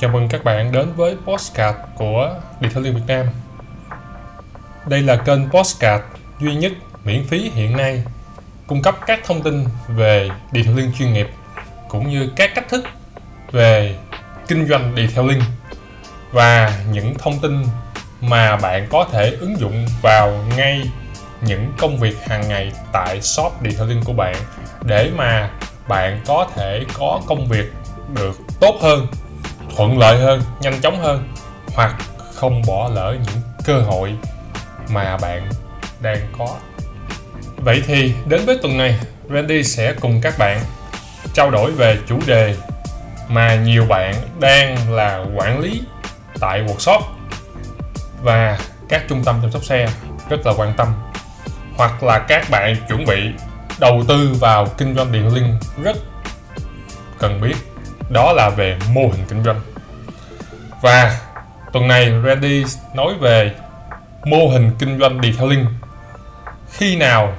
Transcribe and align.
Chào 0.00 0.10
mừng 0.10 0.28
các 0.28 0.44
bạn 0.44 0.72
đến 0.72 0.92
với 0.96 1.16
Postcard 1.24 1.78
của 1.96 2.34
Detailing 2.60 2.94
Việt 2.94 3.02
Nam. 3.06 3.26
Đây 4.86 5.02
là 5.02 5.16
kênh 5.16 5.50
Postcard 5.50 6.04
duy 6.40 6.54
nhất 6.54 6.72
miễn 7.04 7.26
phí 7.26 7.50
hiện 7.54 7.76
nay, 7.76 8.02
cung 8.66 8.82
cấp 8.82 8.96
các 9.06 9.20
thông 9.24 9.42
tin 9.42 9.64
về 9.88 10.30
detailing 10.52 10.92
chuyên 10.98 11.12
nghiệp, 11.12 11.28
cũng 11.88 12.10
như 12.10 12.30
các 12.36 12.50
cách 12.54 12.68
thức 12.68 12.84
về 13.52 13.96
kinh 14.48 14.66
doanh 14.66 14.92
detailing 14.96 15.40
và 16.32 16.78
những 16.92 17.14
thông 17.18 17.38
tin 17.38 17.64
mà 18.20 18.56
bạn 18.56 18.86
có 18.90 19.06
thể 19.12 19.36
ứng 19.40 19.60
dụng 19.60 19.86
vào 20.02 20.44
ngay 20.56 20.90
những 21.40 21.72
công 21.78 21.98
việc 21.98 22.16
hàng 22.26 22.48
ngày 22.48 22.72
tại 22.92 23.22
shop 23.22 23.52
detailing 23.62 24.04
của 24.04 24.12
bạn 24.12 24.36
để 24.82 25.10
mà 25.16 25.50
bạn 25.88 26.20
có 26.26 26.46
thể 26.54 26.84
có 26.98 27.20
công 27.26 27.48
việc 27.48 27.72
được 28.14 28.38
tốt 28.60 28.76
hơn 28.80 29.06
thuận 29.76 29.98
lợi 29.98 30.18
hơn, 30.18 30.42
nhanh 30.60 30.80
chóng 30.80 31.00
hơn, 31.02 31.28
hoặc 31.74 31.96
không 32.34 32.62
bỏ 32.66 32.90
lỡ 32.94 33.16
những 33.24 33.42
cơ 33.64 33.80
hội 33.80 34.14
mà 34.88 35.16
bạn 35.16 35.50
đang 36.00 36.18
có. 36.38 36.48
Vậy 37.56 37.82
thì 37.86 38.14
đến 38.26 38.46
với 38.46 38.58
tuần 38.62 38.78
này, 38.78 39.00
Randy 39.28 39.64
sẽ 39.64 39.92
cùng 40.00 40.20
các 40.20 40.38
bạn 40.38 40.60
trao 41.34 41.50
đổi 41.50 41.70
về 41.70 41.98
chủ 42.08 42.18
đề 42.26 42.56
mà 43.28 43.54
nhiều 43.54 43.86
bạn 43.86 44.14
đang 44.40 44.92
là 44.92 45.24
quản 45.34 45.60
lý 45.60 45.82
tại 46.40 46.62
workshop 46.62 47.00
và 48.22 48.58
các 48.88 49.02
trung 49.08 49.24
tâm 49.24 49.38
chăm 49.42 49.52
sóc 49.52 49.64
xe 49.64 49.88
rất 50.28 50.46
là 50.46 50.52
quan 50.56 50.72
tâm, 50.76 50.88
hoặc 51.76 52.02
là 52.02 52.18
các 52.18 52.50
bạn 52.50 52.76
chuẩn 52.88 53.04
bị 53.04 53.30
đầu 53.78 54.02
tư 54.08 54.34
vào 54.40 54.66
kinh 54.66 54.94
doanh 54.94 55.12
điện 55.12 55.34
linh 55.34 55.58
rất 55.82 55.96
cần 57.18 57.40
biết. 57.40 57.54
Đó 58.10 58.32
là 58.32 58.50
về 58.50 58.78
mô 58.92 59.00
hình 59.00 59.24
kinh 59.28 59.44
doanh 59.44 59.60
và 60.80 61.18
tuần 61.72 61.88
này 61.88 62.12
Randy 62.26 62.64
nói 62.94 63.14
về 63.20 63.54
mô 64.24 64.48
hình 64.48 64.70
kinh 64.78 64.98
doanh 64.98 65.20
detailing. 65.22 65.66
Khi 66.72 66.96
nào 66.96 67.32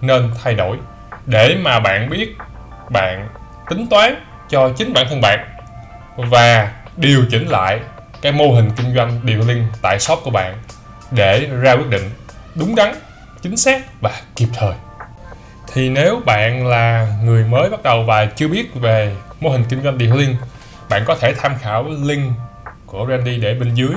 nên 0.00 0.30
thay 0.42 0.54
đổi 0.54 0.76
để 1.26 1.56
mà 1.62 1.80
bạn 1.80 2.10
biết 2.10 2.36
bạn 2.88 3.28
tính 3.70 3.86
toán 3.90 4.14
cho 4.48 4.70
chính 4.76 4.92
bản 4.92 5.06
thân 5.10 5.20
bạn 5.20 5.46
và 6.16 6.72
điều 6.96 7.24
chỉnh 7.30 7.48
lại 7.48 7.80
cái 8.22 8.32
mô 8.32 8.52
hình 8.52 8.70
kinh 8.76 8.94
doanh 8.94 9.20
detailing 9.24 9.66
tại 9.82 10.00
shop 10.00 10.18
của 10.24 10.30
bạn 10.30 10.54
để 11.10 11.46
ra 11.60 11.72
quyết 11.72 11.88
định 11.90 12.10
đúng 12.54 12.74
đắn, 12.74 12.94
chính 13.42 13.56
xác 13.56 14.00
và 14.00 14.10
kịp 14.36 14.48
thời. 14.54 14.74
Thì 15.72 15.88
nếu 15.88 16.20
bạn 16.24 16.66
là 16.66 17.08
người 17.22 17.44
mới 17.44 17.70
bắt 17.70 17.82
đầu 17.82 18.04
và 18.04 18.26
chưa 18.26 18.48
biết 18.48 18.74
về 18.74 19.16
mô 19.40 19.50
hình 19.50 19.64
kinh 19.68 19.82
doanh 19.82 19.98
detailing, 19.98 20.36
bạn 20.88 21.04
có 21.06 21.14
thể 21.20 21.34
tham 21.34 21.54
khảo 21.60 21.86
link 22.02 22.32
của 22.90 23.06
Randy 23.08 23.36
để 23.36 23.54
bên 23.54 23.74
dưới. 23.74 23.94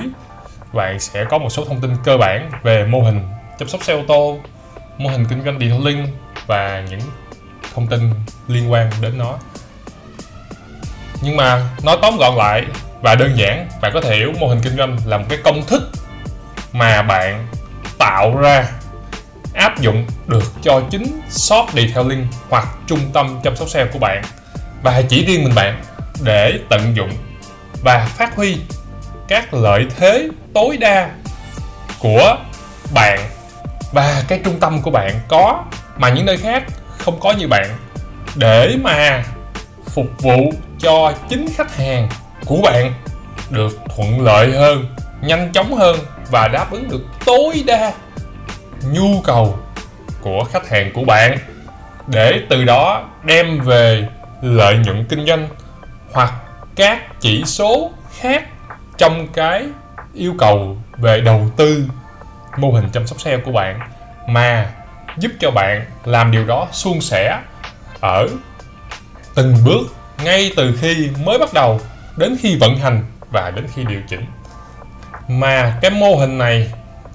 Bạn 0.72 1.00
sẽ 1.00 1.24
có 1.24 1.38
một 1.38 1.48
số 1.50 1.64
thông 1.64 1.80
tin 1.80 1.96
cơ 2.04 2.16
bản 2.16 2.50
về 2.62 2.84
mô 2.84 3.02
hình 3.02 3.20
chăm 3.58 3.68
sóc 3.68 3.84
xe 3.84 3.92
ô 3.92 4.02
tô, 4.08 4.38
mô 4.98 5.10
hình 5.10 5.24
kinh 5.24 5.44
doanh 5.44 5.58
detailing 5.58 6.06
và 6.46 6.84
những 6.90 7.00
thông 7.74 7.86
tin 7.86 8.10
liên 8.48 8.72
quan 8.72 8.90
đến 9.00 9.18
nó. 9.18 9.38
Nhưng 11.22 11.36
mà 11.36 11.68
nói 11.82 11.98
tóm 12.02 12.16
gọn 12.16 12.36
lại 12.36 12.64
và 13.02 13.14
đơn 13.14 13.36
giản, 13.36 13.68
bạn 13.80 13.90
có 13.94 14.00
thể 14.00 14.16
hiểu 14.16 14.32
mô 14.40 14.46
hình 14.46 14.60
kinh 14.62 14.76
doanh 14.76 14.98
là 15.06 15.18
một 15.18 15.24
cái 15.28 15.38
công 15.44 15.62
thức 15.66 15.90
mà 16.72 17.02
bạn 17.02 17.46
tạo 17.98 18.36
ra, 18.36 18.66
áp 19.54 19.80
dụng 19.80 20.06
được 20.26 20.44
cho 20.62 20.82
chính 20.90 21.20
shop 21.30 21.68
detailing 21.74 22.26
hoặc 22.48 22.68
trung 22.86 23.00
tâm 23.12 23.40
chăm 23.44 23.56
sóc 23.56 23.68
xe 23.68 23.84
của 23.92 23.98
bạn. 23.98 24.22
Và 24.82 25.02
chỉ 25.08 25.24
riêng 25.24 25.44
mình 25.44 25.54
bạn 25.54 25.82
để 26.22 26.58
tận 26.68 26.96
dụng 26.96 27.10
và 27.82 28.06
phát 28.06 28.36
huy 28.36 28.58
các 29.28 29.54
lợi 29.54 29.86
thế 29.96 30.28
tối 30.54 30.76
đa 30.76 31.10
của 31.98 32.36
bạn. 32.94 33.18
Và 33.92 34.24
cái 34.28 34.40
trung 34.44 34.60
tâm 34.60 34.82
của 34.82 34.90
bạn 34.90 35.20
có, 35.28 35.64
mà 35.96 36.08
những 36.08 36.26
nơi 36.26 36.36
khác 36.36 36.62
không 36.98 37.20
có 37.20 37.32
như 37.32 37.48
bạn, 37.48 37.70
để 38.36 38.76
mà 38.82 39.24
phục 39.86 40.06
vụ 40.18 40.52
cho 40.78 41.12
chính 41.28 41.46
khách 41.56 41.76
hàng 41.76 42.08
của 42.46 42.60
bạn 42.62 42.92
được 43.50 43.78
thuận 43.96 44.20
lợi 44.20 44.52
hơn, 44.52 44.86
nhanh 45.22 45.52
chóng 45.52 45.74
hơn 45.74 45.96
và 46.30 46.48
đáp 46.48 46.70
ứng 46.70 46.88
được 46.88 47.02
tối 47.24 47.64
đa 47.66 47.92
nhu 48.92 49.20
cầu 49.24 49.58
của 50.20 50.44
khách 50.52 50.68
hàng 50.68 50.90
của 50.94 51.04
bạn. 51.04 51.38
Để 52.06 52.40
từ 52.50 52.64
đó 52.64 53.04
đem 53.24 53.60
về 53.60 54.08
lợi 54.42 54.76
nhuận 54.76 55.04
kinh 55.04 55.26
doanh 55.26 55.48
hoặc 56.12 56.32
các 56.76 57.20
chỉ 57.20 57.42
số 57.46 57.90
khác 58.20 58.42
trong 58.98 59.26
cái 59.32 59.66
yêu 60.14 60.34
cầu 60.38 60.76
về 60.96 61.20
đầu 61.20 61.50
tư 61.56 61.84
mô 62.56 62.70
hình 62.70 62.88
chăm 62.92 63.06
sóc 63.06 63.20
xe 63.20 63.36
của 63.36 63.52
bạn, 63.52 63.80
mà 64.28 64.70
giúp 65.18 65.32
cho 65.40 65.50
bạn 65.50 65.84
làm 66.04 66.30
điều 66.30 66.46
đó 66.46 66.68
suôn 66.72 67.00
sẻ 67.00 67.38
ở 68.00 68.28
từng 69.34 69.56
bước 69.64 69.94
ngay 70.24 70.52
từ 70.56 70.78
khi 70.80 71.10
mới 71.24 71.38
bắt 71.38 71.52
đầu 71.54 71.80
đến 72.16 72.36
khi 72.40 72.56
vận 72.56 72.78
hành 72.78 73.04
và 73.30 73.50
đến 73.50 73.66
khi 73.74 73.84
điều 73.84 74.00
chỉnh. 74.08 74.24
Mà 75.28 75.78
cái 75.82 75.90
mô 75.90 76.16
hình 76.16 76.38
này 76.38 76.72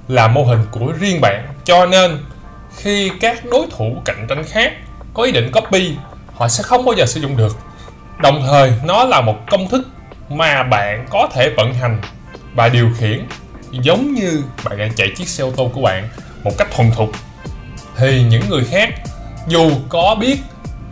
là 0.08 0.28
mô 0.28 0.44
hình 0.44 0.66
của 0.72 0.94
riêng 1.00 1.22
bạn, 1.22 1.48
cho 1.64 1.86
nên 1.86 2.18
khi 2.78 3.12
các 3.22 3.46
đối 3.52 3.68
thủ 3.72 4.02
cạnh 4.06 4.26
tranh 4.30 4.44
khác 4.44 4.74
có 5.14 5.24
ý 5.24 5.32
định 5.32 5.52
copy, 5.52 5.96
họ 6.36 6.48
sẽ 6.48 6.64
không 6.64 6.86
bao 6.86 6.96
giờ 6.96 7.06
sử 7.06 7.22
dụng 7.22 7.38
được. 7.38 7.58
Đồng 8.18 8.44
thời, 8.48 8.74
nó 8.84 9.04
là 9.04 9.22
một 9.22 9.36
công 9.52 9.68
thức 9.68 9.88
mà 10.30 10.64
bạn 10.64 11.06
có 11.10 11.30
thể 11.34 11.50
vận 11.58 11.74
hành 11.74 12.02
và 12.56 12.70
điều 12.70 12.90
khiển 12.98 13.28
giống 13.72 14.14
như 14.14 14.44
bạn 14.64 14.78
đang 14.78 14.94
chạy 14.96 15.12
chiếc 15.18 15.28
xe 15.28 15.44
ô 15.44 15.52
tô 15.58 15.72
của 15.74 15.82
bạn 15.82 16.10
một 16.44 16.52
cách 16.58 16.68
thuần 16.72 16.92
thục. 16.92 17.12
Thì 17.98 18.24
những 18.24 18.50
người 18.50 18.64
khác, 18.72 18.90
dù 19.48 19.72
có 19.90 20.16
biết 20.20 20.40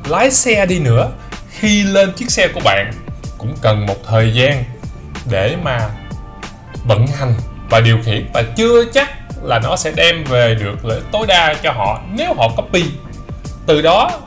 lái 0.10 0.32
xe 0.32 0.66
đi 0.66 0.80
nữa, 0.80 1.12
khi 1.50 1.84
lên 1.84 2.12
chiếc 2.12 2.32
xe 2.32 2.48
của 2.48 2.62
bạn 2.64 2.92
cũng 3.38 3.56
cần 3.62 3.86
một 3.86 3.96
thời 4.08 4.34
gian 4.34 4.64
để 5.30 5.56
mà 5.64 5.90
vận 6.84 7.08
hành 7.08 7.34
và 7.70 7.82
điều 7.82 7.98
khiển 8.06 8.30
và 8.34 8.44
chưa 8.56 8.86
chắc 8.94 9.10
là 9.44 9.60
nó 9.60 9.76
sẽ 9.76 9.92
đem 9.96 10.24
về 10.24 10.56
được 10.56 10.86
lợi 10.86 11.02
tối 11.12 11.26
đa 11.28 11.54
cho 11.64 11.72
họ 11.72 12.02
nếu 12.12 12.34
họ 12.34 12.50
copy. 12.58 12.84
Từ 13.66 13.82
đó, 13.82 14.20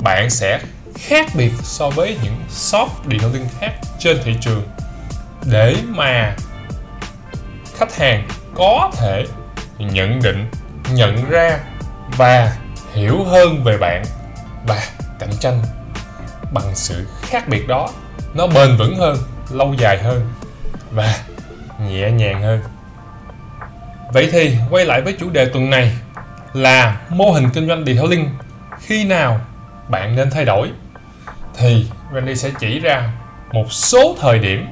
bạn 0.00 0.30
sẽ 0.30 0.60
khác 0.98 1.26
biệt 1.34 1.52
so 1.62 1.90
với 1.90 2.18
những 2.22 2.36
shop 2.48 3.06
điện 3.06 3.20
thông 3.20 3.32
tin 3.32 3.42
khác 3.60 3.72
trên 3.98 4.18
thị 4.24 4.34
trường. 4.40 4.62
Để 5.50 5.76
mà 5.88 6.36
khách 7.78 7.96
hàng 7.96 8.28
có 8.54 8.90
thể 8.96 9.26
nhận 9.78 10.22
định, 10.22 10.50
nhận 10.92 11.30
ra 11.30 11.58
và 12.16 12.56
hiểu 12.92 13.24
hơn 13.24 13.64
về 13.64 13.78
bạn 13.78 14.04
và 14.66 14.82
cạnh 15.18 15.36
tranh 15.40 15.62
bằng 16.52 16.74
sự 16.74 17.06
khác 17.22 17.48
biệt 17.48 17.68
đó, 17.68 17.88
nó 18.34 18.46
bền 18.46 18.76
vững 18.76 18.96
hơn, 18.96 19.16
lâu 19.50 19.74
dài 19.78 20.02
hơn 20.02 20.32
và 20.90 21.18
nhẹ 21.88 22.10
nhàng 22.10 22.42
hơn. 22.42 22.62
Vậy 24.12 24.28
thì 24.32 24.56
quay 24.70 24.84
lại 24.84 25.02
với 25.02 25.16
chủ 25.20 25.30
đề 25.30 25.46
tuần 25.46 25.70
này 25.70 25.92
là 26.52 27.00
mô 27.08 27.32
hình 27.32 27.50
kinh 27.54 27.68
doanh 27.68 27.84
điện 27.84 27.96
thoại 27.96 28.08
linh 28.08 28.28
khi 28.80 29.04
nào 29.04 29.40
bạn 29.88 30.16
nên 30.16 30.30
thay 30.30 30.44
đổi? 30.44 30.70
Thì 31.58 31.86
Randy 32.14 32.36
sẽ 32.36 32.50
chỉ 32.60 32.78
ra 32.78 33.10
một 33.52 33.72
số 33.72 34.16
thời 34.20 34.38
điểm 34.38 34.66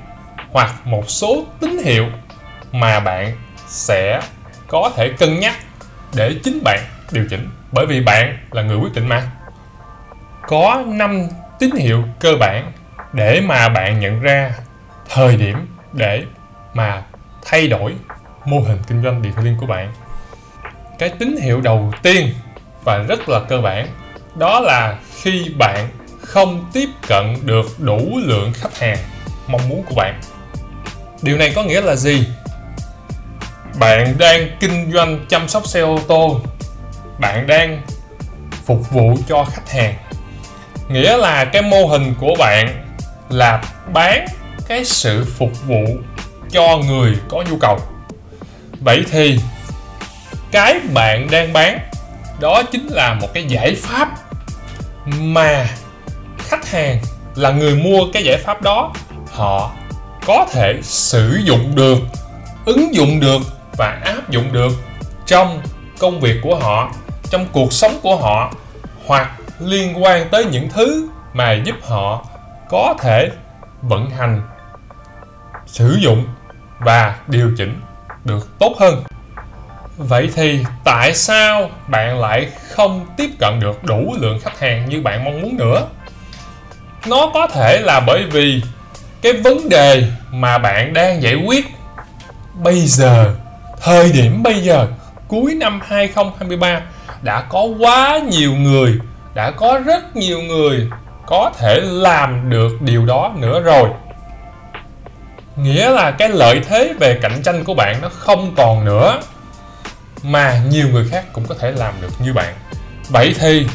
hoặc 0.53 0.75
một 0.85 1.11
số 1.11 1.45
tín 1.61 1.79
hiệu 1.85 2.07
mà 2.73 3.01
bạn 3.01 3.33
sẽ 3.67 4.21
có 4.69 4.91
thể 4.97 5.09
cân 5.09 5.41
nhắc 5.41 5.55
để 6.15 6.35
chính 6.45 6.61
bạn 6.65 6.81
điều 7.13 7.27
chỉnh. 7.31 7.49
Bởi 7.73 7.87
vì 7.87 8.01
bạn 8.01 8.39
là 8.51 8.63
người 8.63 8.77
quyết 8.77 8.95
định 8.95 9.09
mà. 9.09 9.31
Có 10.47 10.85
5 10.87 11.29
tín 11.59 11.71
hiệu 11.77 12.05
cơ 12.21 12.37
bản 12.41 12.73
để 13.13 13.41
mà 13.41 13.69
bạn 13.69 14.01
nhận 14.01 14.21
ra 14.21 14.55
thời 15.09 15.37
điểm 15.37 15.57
để 15.93 16.25
mà 16.75 17.03
thay 17.45 17.69
đổi 17.69 17.95
mô 18.45 18.61
hình 18.61 18.79
kinh 18.87 19.03
doanh 19.03 19.23
điện 19.23 19.33
liên 19.43 19.57
của 19.61 19.67
bạn. 19.67 19.93
Cái 20.99 21.09
tín 21.19 21.37
hiệu 21.43 21.61
đầu 21.61 21.93
tiên 22.03 22.35
và 22.85 22.99
rất 22.99 23.29
là 23.29 23.41
cơ 23.49 23.61
bản 23.61 23.89
đó 24.35 24.61
là 24.61 24.99
khi 25.23 25.55
bạn 25.59 25.89
không 26.23 26.71
tiếp 26.73 26.89
cận 27.09 27.37
được 27.43 27.81
đủ 27.81 28.19
lượng 28.25 28.53
khách 28.53 28.79
hàng 28.79 28.99
mong 29.47 29.69
muốn 29.69 29.83
của 29.89 29.95
bạn. 29.95 30.21
Điều 31.23 31.37
này 31.37 31.53
có 31.55 31.63
nghĩa 31.63 31.81
là 31.81 31.97
gì? 31.97 32.27
Bạn 33.79 34.15
đang 34.19 34.57
kinh 34.61 34.93
doanh 34.93 35.27
chăm 35.29 35.49
sóc 35.49 35.67
xe 35.67 35.81
ô 35.81 35.99
tô. 36.09 36.41
Bạn 37.19 37.47
đang 37.47 37.83
phục 38.65 38.91
vụ 38.91 39.17
cho 39.29 39.45
khách 39.45 39.71
hàng. 39.71 39.95
Nghĩa 40.89 41.17
là 41.17 41.45
cái 41.45 41.63
mô 41.63 41.87
hình 41.87 42.15
của 42.21 42.35
bạn 42.39 42.87
là 43.29 43.63
bán 43.93 44.27
cái 44.69 44.85
sự 44.85 45.27
phục 45.39 45.67
vụ 45.67 45.85
cho 46.51 46.79
người 46.79 47.17
có 47.29 47.45
nhu 47.51 47.57
cầu. 47.61 47.81
Vậy 48.81 49.05
thì, 49.11 49.39
cái 50.51 50.81
bạn 50.95 51.31
đang 51.31 51.53
bán, 51.53 51.79
đó 52.41 52.63
chính 52.73 52.87
là 52.87 53.15
một 53.15 53.29
cái 53.35 53.45
giải 53.45 53.77
pháp 53.83 54.09
mà 55.07 55.69
khách 56.53 56.69
hàng 56.69 56.99
là 57.35 57.51
người 57.51 57.75
mua 57.75 57.99
cái 58.13 58.25
giải 58.25 58.39
pháp 58.39 58.63
đó, 58.63 58.93
họ 59.31 59.73
có 60.27 60.47
thể 60.53 60.79
sử 60.83 61.41
dụng 61.45 61.75
được, 61.75 61.99
ứng 62.65 62.95
dụng 62.95 63.21
được 63.21 63.41
và 63.77 64.01
áp 64.05 64.31
dụng 64.31 64.53
được 64.53 64.73
trong 65.27 65.63
công 65.99 66.21
việc 66.21 66.37
của 66.43 66.55
họ, 66.55 66.93
trong 67.31 67.47
cuộc 67.53 67.73
sống 67.73 67.99
của 68.03 68.17
họ 68.17 68.53
hoặc 69.07 69.31
liên 69.61 70.05
quan 70.05 70.29
tới 70.29 70.45
những 70.45 70.69
thứ 70.69 71.09
mà 71.33 71.53
giúp 71.53 71.75
họ 71.83 72.25
có 72.69 72.95
thể 72.99 73.31
vận 73.83 74.11
hành, 74.11 74.43
sử 75.67 75.97
dụng 76.01 76.25
và 76.79 77.17
điều 77.27 77.53
chỉnh 77.57 77.81
được 78.25 78.59
tốt 78.59 78.75
hơn. 78.79 79.03
Vậy 79.97 80.31
thì 80.35 80.65
tại 80.85 81.15
sao 81.15 81.71
bạn 81.89 82.21
lại 82.21 82.51
không 82.71 83.07
tiếp 83.17 83.31
cận 83.39 83.61
được 83.61 83.85
đủ 83.85 84.15
lượng 84.21 84.41
khách 84.41 84.61
hàng 84.61 84.89
như 84.89 85.01
bạn 85.01 85.25
mong 85.25 85.43
muốn 85.43 85.57
nữa? 85.57 85.87
Nó 87.07 87.31
có 87.35 87.47
thể 87.47 87.81
là 87.81 88.01
bởi 88.01 88.25
vì 88.31 88.63
cái 89.23 89.33
vấn 89.33 89.69
đề 89.69 90.05
mà 90.33 90.59
bạn 90.59 90.93
đang 90.93 91.23
giải 91.23 91.35
quyết 91.35 91.67
bây 92.55 92.81
giờ, 92.81 93.35
thời 93.81 94.13
điểm 94.13 94.43
bây 94.43 94.61
giờ, 94.61 94.87
cuối 95.29 95.55
năm 95.55 95.81
2023 95.87 96.81
đã 97.23 97.41
có 97.41 97.63
quá 97.63 98.21
nhiều 98.31 98.55
người, 98.55 98.99
đã 99.35 99.51
có 99.51 99.81
rất 99.85 100.17
nhiều 100.17 100.41
người 100.41 100.89
có 101.27 101.51
thể 101.59 101.81
làm 101.83 102.51
được 102.51 102.83
điều 102.83 103.07
đó 103.07 103.33
nữa 103.37 103.61
rồi. 103.61 103.89
Nghĩa 105.57 105.91
là 105.91 106.11
cái 106.11 106.29
lợi 106.29 106.61
thế 106.69 106.95
về 107.01 107.19
cạnh 107.23 107.43
tranh 107.45 107.65
của 107.65 107.75
bạn 107.75 107.97
nó 108.03 108.09
không 108.09 108.55
còn 108.57 108.85
nữa, 108.85 109.21
mà 110.23 110.61
nhiều 110.71 110.89
người 110.89 111.09
khác 111.11 111.25
cũng 111.33 111.47
có 111.47 111.55
thể 111.59 111.73
làm 111.73 111.95
được 112.01 112.13
như 112.19 112.33
bạn. 112.33 112.55
Vậy 113.09 113.35
thì 113.41 113.67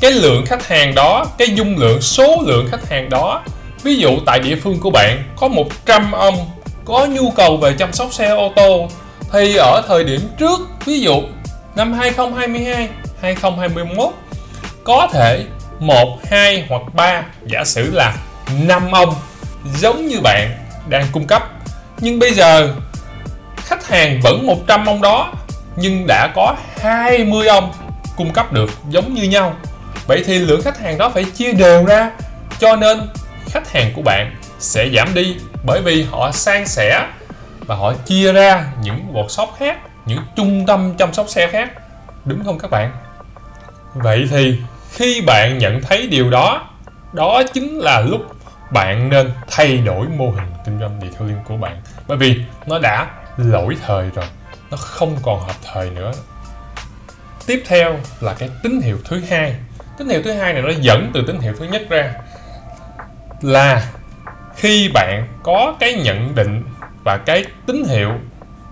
cái 0.00 0.10
lượng 0.10 0.46
khách 0.46 0.66
hàng 0.66 0.94
đó, 0.94 1.26
cái 1.38 1.48
dung 1.54 1.76
lượng, 1.78 2.00
số 2.00 2.42
lượng 2.46 2.68
khách 2.70 2.88
hàng 2.90 3.10
đó, 3.10 3.42
ví 3.82 3.96
dụ 3.96 4.10
tại 4.26 4.38
địa 4.38 4.56
phương 4.62 4.80
của 4.80 4.90
bạn, 4.90 5.22
có 5.36 5.48
100 5.48 6.12
ông, 6.12 6.50
có 6.84 7.06
nhu 7.06 7.30
cầu 7.30 7.56
về 7.56 7.72
chăm 7.78 7.92
sóc 7.92 8.12
xe 8.12 8.28
ô 8.28 8.52
tô, 8.56 8.88
thì 9.32 9.56
ở 9.56 9.82
thời 9.88 10.04
điểm 10.04 10.20
trước, 10.38 10.60
ví 10.84 11.00
dụ 11.00 11.22
năm 11.76 11.92
2022 11.92 12.88
2021 13.22 14.08
có 14.84 15.08
thể 15.12 15.44
một, 15.78 16.18
hai 16.30 16.66
hoặc 16.68 16.82
3 16.94 17.22
giả 17.46 17.64
sử 17.64 17.90
là 17.90 18.16
5 18.66 18.92
ông 18.92 19.14
giống 19.76 20.06
như 20.06 20.20
bạn 20.20 20.50
đang 20.88 21.06
cung 21.12 21.26
cấp. 21.26 21.42
Nhưng 22.00 22.18
bây 22.18 22.34
giờ, 22.34 22.74
khách 23.56 23.88
hàng 23.88 24.20
vẫn 24.22 24.46
100 24.46 24.86
ông 24.86 25.02
đó, 25.02 25.32
nhưng 25.76 26.06
đã 26.06 26.32
có 26.34 26.54
20 26.80 27.46
ông 27.46 27.72
cung 28.16 28.32
cấp 28.32 28.52
được 28.52 28.70
giống 28.90 29.14
như 29.14 29.22
nhau 29.22 29.54
vậy 30.06 30.22
thì 30.26 30.38
lượng 30.38 30.62
khách 30.62 30.78
hàng 30.78 30.98
đó 30.98 31.08
phải 31.08 31.24
chia 31.24 31.52
đều 31.52 31.86
ra, 31.86 32.10
cho 32.58 32.76
nên 32.76 33.00
khách 33.46 33.72
hàng 33.72 33.92
của 33.96 34.02
bạn 34.02 34.36
sẽ 34.58 34.88
giảm 34.96 35.14
đi 35.14 35.36
bởi 35.64 35.82
vì 35.82 36.02
họ 36.02 36.30
san 36.32 36.66
sẻ 36.66 37.06
và 37.60 37.74
họ 37.74 37.92
chia 37.92 38.32
ra 38.32 38.66
những 38.82 39.12
workshop 39.12 39.46
khác, 39.58 39.78
những 40.06 40.20
trung 40.36 40.66
tâm 40.66 40.94
chăm 40.98 41.12
sóc 41.12 41.28
xe 41.28 41.46
khác. 41.46 41.72
Đúng 42.24 42.44
không 42.44 42.58
các 42.58 42.70
bạn? 42.70 42.92
Vậy 43.94 44.28
thì 44.30 44.58
khi 44.92 45.20
bạn 45.20 45.58
nhận 45.58 45.82
thấy 45.82 46.06
điều 46.06 46.30
đó 46.30 46.70
đó 47.12 47.42
chính 47.54 47.78
là 47.78 48.00
lúc 48.00 48.20
bạn 48.70 49.08
nên 49.08 49.32
thay 49.50 49.76
đổi 49.76 50.06
mô 50.08 50.30
hình 50.30 50.48
kinh 50.64 50.80
doanh 50.80 51.00
detailing 51.02 51.44
của 51.44 51.56
bạn. 51.56 51.76
Bởi 52.06 52.18
vì 52.18 52.40
nó 52.66 52.78
đã 52.78 53.06
lỗi 53.36 53.76
thời 53.86 54.10
rồi, 54.14 54.24
nó 54.70 54.76
không 54.76 55.16
còn 55.22 55.40
hợp 55.40 55.56
thời 55.72 55.90
nữa. 55.90 56.12
Tiếp 57.46 57.62
theo 57.66 57.96
là 58.20 58.34
cái 58.34 58.50
tín 58.62 58.80
hiệu 58.80 58.98
thứ 59.04 59.22
hai 59.30 59.56
tín 59.98 60.08
hiệu 60.08 60.22
thứ 60.22 60.32
hai 60.32 60.52
này 60.52 60.62
nó 60.62 60.70
dẫn 60.80 61.10
từ 61.14 61.24
tín 61.26 61.40
hiệu 61.40 61.52
thứ 61.58 61.64
nhất 61.64 61.82
ra. 61.88 62.12
Là 63.40 63.86
khi 64.56 64.88
bạn 64.94 65.28
có 65.42 65.74
cái 65.80 65.94
nhận 65.94 66.34
định 66.34 66.62
và 67.04 67.16
cái 67.16 67.44
tín 67.66 67.84
hiệu 67.84 68.10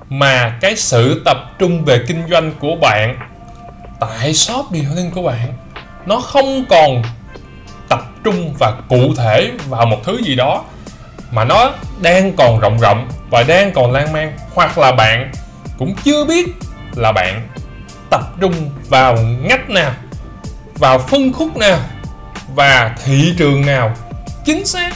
mà 0.08 0.58
cái 0.60 0.76
sự 0.76 1.22
tập 1.24 1.36
trung 1.58 1.84
về 1.84 2.00
kinh 2.06 2.28
doanh 2.30 2.52
của 2.60 2.76
bạn, 2.80 3.18
tại 4.00 4.34
shop 4.34 4.66
detailing 4.72 5.10
của 5.10 5.22
bạn, 5.22 5.48
nó 6.06 6.20
không 6.20 6.64
còn 6.68 7.02
tập 7.88 8.00
trung 8.24 8.54
và 8.58 8.72
cụ 8.88 9.14
thể 9.16 9.50
vào 9.68 9.86
một 9.86 9.98
thứ 10.04 10.20
gì 10.22 10.34
đó, 10.34 10.64
mà 11.30 11.44
nó 11.44 11.72
đang 12.02 12.32
còn 12.36 12.60
rộng 12.60 12.78
rộng 12.78 13.08
và 13.30 13.42
đang 13.42 13.72
còn 13.72 13.92
lan 13.92 14.12
man. 14.12 14.32
Hoặc 14.54 14.78
là 14.78 14.92
bạn 14.92 15.32
cũng 15.78 15.94
chưa 16.04 16.24
biết 16.24 16.48
là 16.96 17.12
bạn 17.12 17.48
tập 18.10 18.20
trung 18.40 18.70
vào 18.88 19.16
ngách 19.16 19.70
nào 19.70 19.92
vào 20.74 20.98
phân 20.98 21.32
khúc 21.32 21.56
nào 21.56 21.78
và 22.54 22.96
thị 23.04 23.34
trường 23.38 23.66
nào 23.66 23.94
chính 24.44 24.66
xác, 24.66 24.92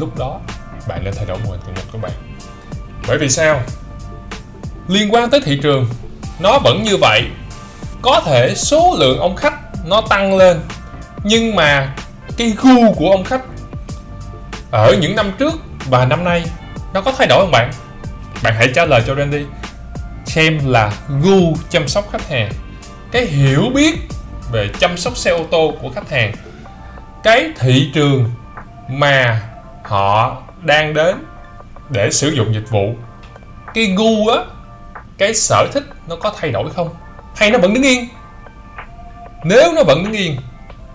lúc 0.00 0.18
đó 0.18 0.40
bạn 0.88 1.04
nên 1.04 1.14
thay 1.16 1.26
đổi 1.26 1.38
mô 1.44 1.50
hình 1.50 1.60
kinh 1.66 1.74
doanh 1.76 1.86
của 1.92 1.98
bạn. 1.98 2.12
Bởi 3.08 3.18
vì 3.18 3.28
sao? 3.28 3.62
Liên 4.88 5.14
quan 5.14 5.30
tới 5.30 5.40
thị 5.44 5.60
trường, 5.62 5.88
nó 6.38 6.58
vẫn 6.58 6.82
như 6.82 6.96
vậy. 6.96 7.22
Có 8.02 8.22
thể 8.24 8.54
số 8.56 8.96
lượng 8.98 9.18
ông 9.18 9.36
khách 9.36 9.54
nó 9.84 10.00
tăng 10.00 10.36
lên, 10.36 10.60
nhưng 11.24 11.56
mà 11.56 11.94
cái 12.36 12.54
gu 12.62 12.92
của 12.92 13.10
ông 13.10 13.24
khách 13.24 13.42
ở 14.70 14.96
những 15.00 15.16
năm 15.16 15.32
trước 15.38 15.54
và 15.86 16.04
năm 16.04 16.24
nay 16.24 16.44
nó 16.94 17.00
có 17.00 17.12
thay 17.18 17.26
đổi 17.26 17.40
không 17.40 17.50
bạn? 17.50 17.72
Bạn 18.42 18.54
hãy 18.56 18.68
trả 18.74 18.84
lời 18.84 19.02
cho 19.06 19.14
Randy 19.14 19.44
xem 20.26 20.60
là 20.64 20.92
gu 21.22 21.54
chăm 21.70 21.88
sóc 21.88 22.08
khách 22.12 22.28
hàng. 22.28 22.52
Cái 23.12 23.26
hiểu 23.26 23.70
biết 23.74 23.94
về 24.52 24.70
chăm 24.80 24.96
sóc 24.96 25.16
xe 25.16 25.30
ô 25.30 25.44
tô 25.50 25.72
của 25.82 25.90
khách 25.94 26.10
hàng. 26.10 26.32
Cái 27.22 27.50
thị 27.58 27.90
trường 27.94 28.30
mà 28.88 29.42
họ 29.82 30.36
đang 30.62 30.94
đến 30.94 31.16
để 31.90 32.10
sử 32.10 32.28
dụng 32.28 32.54
dịch 32.54 32.70
vụ, 32.70 32.94
cái 33.74 33.84
gu 33.96 34.28
á, 34.28 34.38
cái 35.18 35.34
sở 35.34 35.66
thích 35.72 35.84
nó 36.08 36.16
có 36.16 36.32
thay 36.40 36.50
đổi 36.50 36.70
không? 36.70 36.88
Hay 37.36 37.50
nó 37.50 37.58
vẫn 37.58 37.74
đứng 37.74 37.82
yên? 37.82 38.08
Nếu 39.44 39.72
nó 39.72 39.82
vẫn 39.82 40.04
đứng 40.04 40.12
yên, 40.12 40.36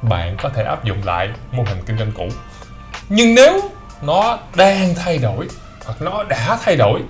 bạn 0.01 0.37
có 0.41 0.49
thể 0.49 0.63
áp 0.63 0.83
dụng 0.83 0.97
lại 1.03 1.29
mô 1.51 1.63
hình 1.63 1.77
kinh 1.85 1.97
doanh 1.97 2.11
cũ. 2.11 2.27
Nhưng 3.09 3.35
nếu 3.35 3.61
nó 4.01 4.37
đang 4.55 4.95
thay 4.95 5.17
đổi 5.17 5.47
hoặc 5.85 6.01
nó 6.01 6.23
đã 6.23 6.57
thay 6.63 6.75
đổi, 6.75 7.01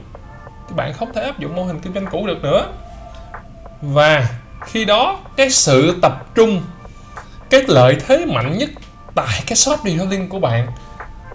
thì 0.69 0.75
bạn 0.75 0.93
không 0.93 1.13
thể 1.13 1.21
áp 1.21 1.39
dụng 1.39 1.55
mô 1.55 1.63
hình 1.63 1.79
kinh 1.79 1.93
doanh 1.93 2.05
cũ 2.05 2.27
được 2.27 2.43
nữa. 2.43 2.65
Và 3.81 4.27
khi 4.65 4.85
đó, 4.85 5.19
cái 5.35 5.49
sự 5.49 5.99
tập 6.01 6.25
trung, 6.35 6.61
cái 7.49 7.61
lợi 7.67 7.97
thế 8.07 8.25
mạnh 8.25 8.57
nhất 8.57 8.69
tại 9.15 9.43
cái 9.47 9.55
shop 9.55 9.79
detailing 9.83 10.29
của 10.29 10.39
bạn 10.39 10.67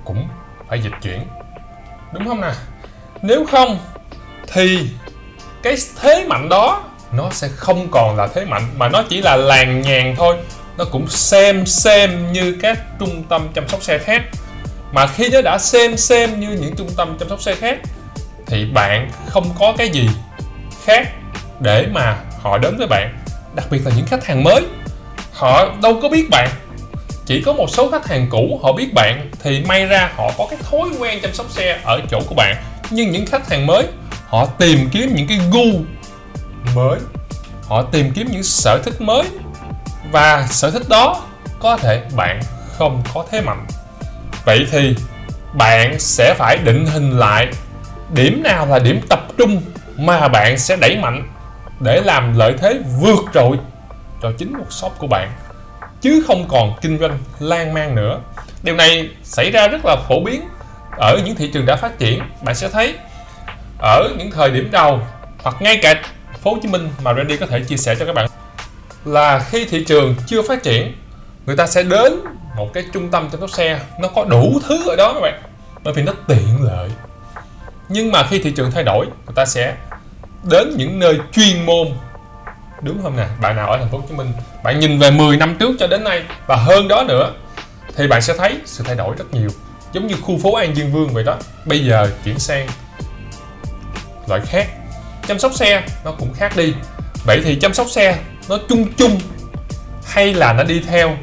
cũng 0.04 0.28
phải 0.68 0.82
dịch 0.82 0.92
chuyển. 1.02 1.20
Đúng 2.12 2.28
không 2.28 2.40
nào 2.40 2.54
nếu 3.22 3.46
không, 3.50 3.78
thì 4.52 4.88
cái 5.62 5.76
thế 6.00 6.24
mạnh 6.28 6.48
đó, 6.48 6.84
nó 7.12 7.30
sẽ 7.30 7.48
không 7.48 7.88
còn 7.90 8.16
là 8.16 8.26
thế 8.26 8.44
mạnh, 8.44 8.68
mà 8.76 8.88
nó 8.88 9.02
chỉ 9.08 9.22
là 9.22 9.36
làng 9.36 9.82
nhàn 9.82 10.14
thôi. 10.16 10.36
Nó 10.78 10.84
cũng 10.84 11.08
xem 11.08 11.66
xem 11.66 12.32
như 12.32 12.58
các 12.62 12.78
trung 12.98 13.24
tâm 13.28 13.48
chăm 13.54 13.68
sóc 13.68 13.82
xe 13.82 13.98
khác. 13.98 14.22
Mà 14.92 15.06
khi 15.06 15.28
nó 15.28 15.40
đã 15.42 15.58
xem 15.58 15.96
xem 15.96 16.40
như 16.40 16.48
những 16.50 16.76
trung 16.76 16.90
tâm 16.96 17.18
chăm 17.18 17.28
sóc 17.28 17.42
xe 17.42 17.54
khác, 17.54 17.78
thì 18.46 18.64
bạn 18.64 19.10
không 19.26 19.54
có 19.58 19.74
cái 19.78 19.88
gì 19.88 20.08
khác 20.84 21.08
để 21.60 21.86
mà 21.92 22.16
họ 22.44 22.58
đến 22.58 22.76
với 22.76 22.86
bạn, 22.86 23.14
đặc 23.54 23.66
biệt 23.70 23.80
là 23.84 23.92
những 23.96 24.06
khách 24.06 24.26
hàng 24.26 24.44
mới. 24.44 24.62
Họ 25.32 25.68
đâu 25.82 25.98
có 26.02 26.08
biết 26.08 26.30
bạn. 26.30 26.48
Chỉ 27.26 27.42
có 27.42 27.52
một 27.52 27.70
số 27.70 27.90
khách 27.90 28.06
hàng 28.06 28.26
cũ 28.30 28.60
họ 28.62 28.72
biết 28.72 28.94
bạn 28.94 29.30
thì 29.42 29.64
may 29.68 29.86
ra 29.86 30.10
họ 30.16 30.30
có 30.38 30.46
cái 30.50 30.58
thói 30.70 30.88
quen 30.98 31.18
chăm 31.22 31.34
sóc 31.34 31.46
xe 31.50 31.80
ở 31.84 32.00
chỗ 32.10 32.20
của 32.28 32.34
bạn. 32.34 32.56
Nhưng 32.90 33.10
những 33.10 33.26
khách 33.26 33.50
hàng 33.50 33.66
mới, 33.66 33.86
họ 34.26 34.46
tìm 34.46 34.88
kiếm 34.92 35.14
những 35.14 35.28
cái 35.28 35.38
gu 35.52 35.80
mới. 36.74 36.98
Họ 37.68 37.82
tìm 37.82 38.12
kiếm 38.14 38.26
những 38.30 38.42
sở 38.42 38.82
thích 38.84 39.00
mới. 39.00 39.22
Và 40.12 40.46
sở 40.50 40.70
thích 40.70 40.88
đó 40.88 41.22
có 41.58 41.76
thể 41.76 42.02
bạn 42.16 42.40
không 42.78 43.02
có 43.14 43.24
thế 43.30 43.40
mạnh. 43.40 43.66
Vậy 44.44 44.66
thì 44.70 44.96
bạn 45.52 46.00
sẽ 46.00 46.34
phải 46.38 46.56
định 46.56 46.86
hình 46.86 47.18
lại 47.18 47.48
điểm 48.14 48.42
nào 48.42 48.66
là 48.66 48.78
điểm 48.78 49.00
tập 49.08 49.26
trung 49.38 49.62
mà 49.96 50.28
bạn 50.28 50.58
sẽ 50.58 50.76
đẩy 50.76 50.96
mạnh 50.96 51.28
để 51.80 52.00
làm 52.00 52.38
lợi 52.38 52.54
thế 52.58 52.80
vượt 53.00 53.24
trội 53.34 53.58
cho 54.22 54.32
chính 54.38 54.58
một 54.58 54.72
shop 54.72 54.92
của 54.98 55.06
bạn, 55.06 55.32
chứ 56.00 56.24
không 56.26 56.48
còn 56.48 56.72
kinh 56.80 56.98
doanh 56.98 57.18
lan 57.38 57.74
man 57.74 57.94
nữa. 57.94 58.20
Điều 58.62 58.76
này 58.76 59.08
xảy 59.22 59.50
ra 59.50 59.68
rất 59.68 59.84
là 59.84 59.96
phổ 60.08 60.20
biến 60.20 60.48
ở 60.98 61.18
những 61.24 61.36
thị 61.36 61.50
trường 61.54 61.66
đã 61.66 61.76
phát 61.76 61.98
triển. 61.98 62.22
Bạn 62.42 62.54
sẽ 62.54 62.68
thấy 62.68 62.94
ở 63.78 64.08
những 64.18 64.30
thời 64.30 64.50
điểm 64.50 64.68
đầu, 64.72 65.00
hoặc 65.42 65.62
ngay 65.62 65.78
cả 65.82 66.02
phố 66.42 66.50
Hồ 66.50 66.58
Chí 66.62 66.68
Minh 66.68 66.90
mà 67.02 67.14
Randy 67.14 67.36
có 67.36 67.46
thể 67.46 67.60
chia 67.60 67.76
sẻ 67.76 67.94
cho 67.94 68.06
các 68.06 68.14
bạn, 68.14 68.26
là 69.04 69.38
khi 69.38 69.64
thị 69.64 69.84
trường 69.84 70.14
chưa 70.26 70.42
phát 70.42 70.62
triển, 70.62 70.94
người 71.46 71.56
ta 71.56 71.66
sẽ 71.66 71.82
đến 71.82 72.12
một 72.56 72.70
cái 72.74 72.84
trung 72.92 73.10
tâm 73.10 73.28
chăm 73.30 73.40
sóc 73.40 73.50
xe, 73.50 73.80
nó 74.00 74.08
có 74.08 74.24
đủ 74.24 74.60
thứ 74.68 74.90
ở 74.90 74.96
đó 74.96 75.12
các 75.14 75.20
bạn, 75.20 75.42
bởi 75.84 75.94
vì 75.94 76.02
nó 76.02 76.12
tiện 76.28 76.58
lợi. 76.60 76.90
Nhưng 77.88 78.12
mà 78.12 78.22
khi 78.30 78.38
thị 78.38 78.52
trường 78.56 78.70
thay 78.70 78.84
đổi, 78.84 79.06
người 79.06 79.34
ta 79.34 79.44
sẽ 79.44 79.74
đến 80.44 80.76
những 80.76 80.98
nơi 80.98 81.18
chuyên 81.32 81.66
môn. 81.66 81.88
Đúng 82.82 83.02
không 83.02 83.16
nè? 83.16 83.26
Bạn 83.40 83.56
nào 83.56 83.70
ở 83.70 83.78
thành 83.78 83.88
phố 83.88 83.98
Hồ 83.98 84.04
Chí 84.08 84.14
Minh, 84.14 84.32
bạn 84.64 84.80
nhìn 84.80 84.98
về 84.98 85.10
10 85.10 85.36
năm 85.36 85.56
trước 85.60 85.70
cho 85.78 85.86
đến 85.86 86.04
nay, 86.04 86.22
và 86.46 86.56
hơn 86.56 86.88
đó 86.88 87.04
nữa, 87.08 87.32
thì 87.96 88.06
bạn 88.06 88.22
sẽ 88.22 88.34
thấy 88.38 88.56
sự 88.64 88.84
thay 88.84 88.94
đổi 88.94 89.14
rất 89.18 89.34
nhiều, 89.34 89.48
giống 89.92 90.06
như 90.06 90.14
khu 90.22 90.38
phố 90.38 90.54
An 90.54 90.76
Dương 90.76 90.92
Vương 90.92 91.08
vậy 91.08 91.24
đó. 91.24 91.36
Bây 91.64 91.84
giờ 91.84 92.10
chuyển 92.24 92.38
sang 92.38 92.66
loại 94.26 94.40
khác, 94.40 94.66
chăm 95.26 95.38
sóc 95.38 95.54
xe 95.54 95.82
nó 96.04 96.12
cũng 96.12 96.34
khác 96.34 96.56
đi. 96.56 96.74
Vậy 97.26 97.40
thì 97.44 97.56
chăm 97.56 97.74
sóc 97.74 97.86
xe 97.90 98.18
nó 98.48 98.58
chung 98.68 98.92
chung, 98.96 99.20
hay 100.04 100.34
là 100.34 100.52
nó 100.52 100.62
đi 100.62 100.80
theo 100.80 101.16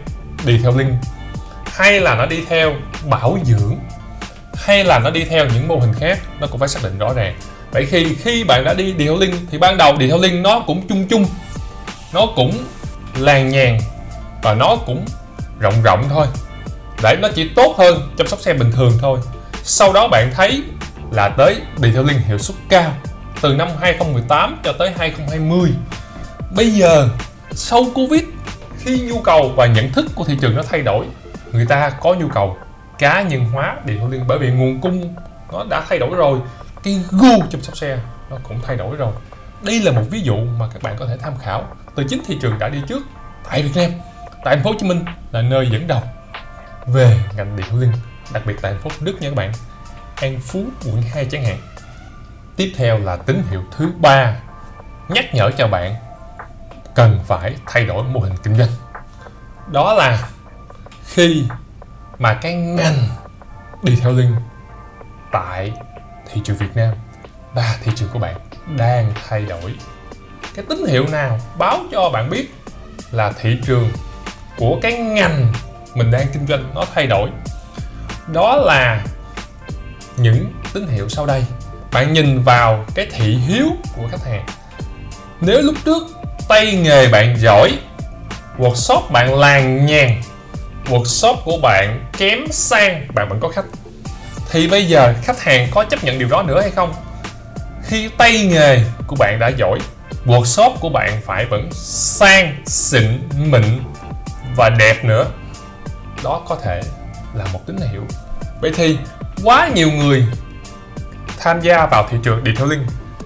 đi 0.45 0.59
theo 0.63 0.77
linh 0.77 0.95
hay 1.65 1.99
là 1.99 2.15
nó 2.15 2.25
đi 2.25 2.45
theo 2.49 2.73
bảo 3.09 3.37
dưỡng? 3.43 3.79
Hay 4.63 4.83
là 4.83 4.99
nó 4.99 5.09
đi 5.09 5.23
theo 5.23 5.45
những 5.45 5.67
mô 5.67 5.75
hình 5.75 5.93
khác, 5.93 6.19
nó 6.39 6.47
cũng 6.47 6.59
phải 6.59 6.69
xác 6.69 6.83
định 6.83 6.97
rõ 6.97 7.13
ràng. 7.13 7.35
Vậy 7.71 7.85
khi 7.85 8.15
khi 8.15 8.43
bạn 8.43 8.63
đã 8.63 8.73
đi 8.73 8.91
đi 8.91 9.05
theo 9.05 9.17
linh 9.17 9.33
thì 9.51 9.57
ban 9.57 9.77
đầu 9.77 9.97
đi 9.97 10.07
theo 10.07 10.17
linh 10.17 10.43
nó 10.43 10.59
cũng 10.67 10.87
chung 10.87 11.07
chung, 11.07 11.25
nó 12.13 12.25
cũng 12.35 12.63
làng 13.17 13.49
nhàn 13.49 13.77
và 14.43 14.53
nó 14.53 14.75
cũng 14.85 15.05
rộng 15.59 15.83
rộng 15.83 16.05
thôi. 16.09 16.27
Để 17.03 17.17
nó 17.21 17.27
chỉ 17.35 17.49
tốt 17.55 17.75
hơn 17.77 18.13
chăm 18.17 18.27
sóc 18.27 18.39
xe 18.39 18.53
bình 18.53 18.71
thường 18.71 18.97
thôi. 19.01 19.19
Sau 19.63 19.93
đó 19.93 20.07
bạn 20.07 20.31
thấy 20.35 20.63
là 21.11 21.29
tới 21.29 21.55
đi 21.77 21.91
theo 21.91 22.03
linh 22.03 22.19
hiệu 22.19 22.37
suất 22.37 22.57
cao 22.69 22.93
từ 23.41 23.53
năm 23.53 23.69
2018 23.81 24.59
cho 24.63 24.73
tới 24.73 24.91
2020 24.97 25.71
bây 26.55 26.71
giờ, 26.71 27.09
sau 27.51 27.85
covid, 27.95 28.23
khi 28.79 28.99
nhu 28.99 29.19
cầu 29.19 29.51
và 29.55 29.65
nhận 29.65 29.91
thức 29.91 30.05
của 30.15 30.23
thị 30.23 30.37
trường 30.41 30.55
nó 30.55 30.63
thay 30.63 30.81
đổi, 30.81 31.05
người 31.51 31.65
ta 31.65 31.89
có 31.89 32.13
nhu 32.13 32.27
cầu 32.27 32.57
cá 33.01 33.21
nhân 33.21 33.45
hóa 33.45 33.77
điện 33.85 33.99
thoại 33.99 34.11
liên, 34.11 34.27
bởi 34.27 34.39
vì 34.39 34.51
nguồn 34.51 34.81
cung 34.81 35.15
nó 35.51 35.65
đã 35.69 35.85
thay 35.89 35.99
đổi 35.99 36.15
rồi, 36.15 36.39
cái 36.83 36.99
gu 37.11 37.39
chăm 37.49 37.61
sóc 37.61 37.77
xe 37.77 37.99
nó 38.29 38.37
cũng 38.43 38.59
thay 38.63 38.75
đổi 38.75 38.95
rồi. 38.95 39.13
Đây 39.61 39.79
là 39.79 39.91
một 39.91 40.03
ví 40.09 40.21
dụ 40.21 40.35
mà 40.35 40.69
các 40.73 40.81
bạn 40.83 40.95
có 40.99 41.05
thể 41.05 41.17
tham 41.17 41.33
khảo 41.37 41.63
từ 41.95 42.03
chính 42.09 42.21
thị 42.27 42.37
trường 42.41 42.59
đã 42.59 42.69
đi 42.69 42.81
trước 42.87 43.03
tại 43.49 43.63
Việt 43.63 43.71
Nam, 43.75 43.91
tại 44.43 44.55
thành 44.55 44.63
phố 44.63 44.71
Hồ 44.71 44.75
Chí 44.79 44.87
Minh 44.87 45.05
là 45.31 45.41
nơi 45.41 45.69
dẫn 45.71 45.87
đầu 45.87 46.01
về 46.87 47.19
ngành 47.35 47.55
điện 47.55 47.65
thoại 47.69 47.81
liên 47.81 47.91
đặc 48.33 48.43
biệt 48.45 48.55
tại 48.61 48.71
thành 48.71 48.81
phố 48.81 48.89
Đức 48.99 49.21
nha 49.21 49.29
các 49.29 49.35
bạn, 49.35 49.51
An 50.15 50.39
Phú, 50.39 50.65
quận 50.85 51.01
2 51.13 51.25
chẳng 51.25 51.43
hạn. 51.43 51.57
Tiếp 52.55 52.73
theo 52.75 52.97
là 52.97 53.15
tín 53.15 53.43
hiệu 53.49 53.63
thứ 53.77 53.91
ba, 53.99 54.35
nhắc 55.09 55.35
nhở 55.35 55.51
cho 55.57 55.67
bạn 55.67 55.95
cần 56.95 57.19
phải 57.27 57.55
thay 57.65 57.85
đổi 57.85 58.03
mô 58.03 58.19
hình 58.19 58.33
kinh 58.43 58.57
doanh. 58.57 58.69
Đó 59.71 59.93
là 59.93 60.29
khi 61.05 61.45
mà 62.21 62.33
cái 62.33 62.53
ngành 62.53 63.07
đi 63.83 63.95
theo 64.01 64.11
link 64.11 64.35
tại 65.31 65.71
thị 66.31 66.41
trường 66.43 66.57
Việt 66.57 66.75
Nam 66.75 66.93
và 67.53 67.77
thị 67.83 67.91
trường 67.95 68.09
của 68.13 68.19
bạn 68.19 68.35
đang 68.77 69.13
thay 69.29 69.45
đổi. 69.45 69.75
Cái 70.55 70.65
tín 70.69 70.85
hiệu 70.87 71.07
nào 71.07 71.39
báo 71.57 71.79
cho 71.91 72.09
bạn 72.09 72.29
biết 72.29 72.53
là 73.11 73.31
thị 73.41 73.57
trường 73.65 73.89
của 74.57 74.79
cái 74.81 74.93
ngành 74.93 75.53
mình 75.95 76.11
đang 76.11 76.27
kinh 76.33 76.47
doanh 76.47 76.71
nó 76.75 76.85
thay 76.93 77.07
đổi? 77.07 77.29
Đó 78.27 78.55
là 78.55 79.05
những 80.17 80.53
tín 80.73 80.87
hiệu 80.87 81.09
sau 81.09 81.25
đây. 81.25 81.45
Bạn 81.91 82.13
nhìn 82.13 82.43
vào 82.43 82.85
cái 82.95 83.07
thị 83.11 83.35
hiếu 83.35 83.67
của 83.95 84.07
khách 84.11 84.25
hàng. 84.25 84.45
Nếu 85.41 85.61
lúc 85.61 85.75
trước 85.85 86.03
tay 86.47 86.75
nghề 86.75 87.07
bạn 87.07 87.35
giỏi, 87.37 87.79
workshop 88.57 89.11
bạn 89.11 89.39
làng 89.39 89.85
nhàng 89.85 90.21
workshop 90.85 91.35
của 91.45 91.57
bạn 91.63 92.05
kém 92.17 92.39
sang, 92.51 93.07
bạn 93.15 93.29
vẫn 93.29 93.39
có 93.39 93.49
khách. 93.49 93.65
Thì 94.51 94.67
bây 94.67 94.85
giờ 94.85 95.13
khách 95.23 95.41
hàng 95.41 95.67
có 95.71 95.83
chấp 95.83 96.03
nhận 96.03 96.19
điều 96.19 96.27
đó 96.27 96.43
nữa 96.43 96.61
hay 96.61 96.71
không? 96.71 96.93
Khi 97.83 98.09
tay 98.17 98.45
nghề 98.45 98.83
của 99.07 99.15
bạn 99.15 99.39
đã 99.39 99.47
giỏi, 99.47 99.79
workshop 100.25 100.71
của 100.79 100.89
bạn 100.89 101.21
phải 101.25 101.45
vẫn 101.45 101.69
sang, 101.73 102.55
xịn, 102.65 103.29
mịn 103.37 103.63
và 104.55 104.69
đẹp 104.69 105.05
nữa. 105.05 105.25
Đó 106.23 106.41
có 106.47 106.57
thể 106.63 106.81
là 107.33 107.45
một 107.53 107.59
tín 107.65 107.77
hiệu. 107.91 108.01
Vậy 108.61 108.71
thì 108.75 108.97
quá 109.43 109.69
nhiều 109.75 109.91
người 109.91 110.25
tham 111.39 111.61
gia 111.61 111.85
vào 111.85 112.07
thị 112.09 112.17
trường 112.23 112.43
detailing, 112.45 112.85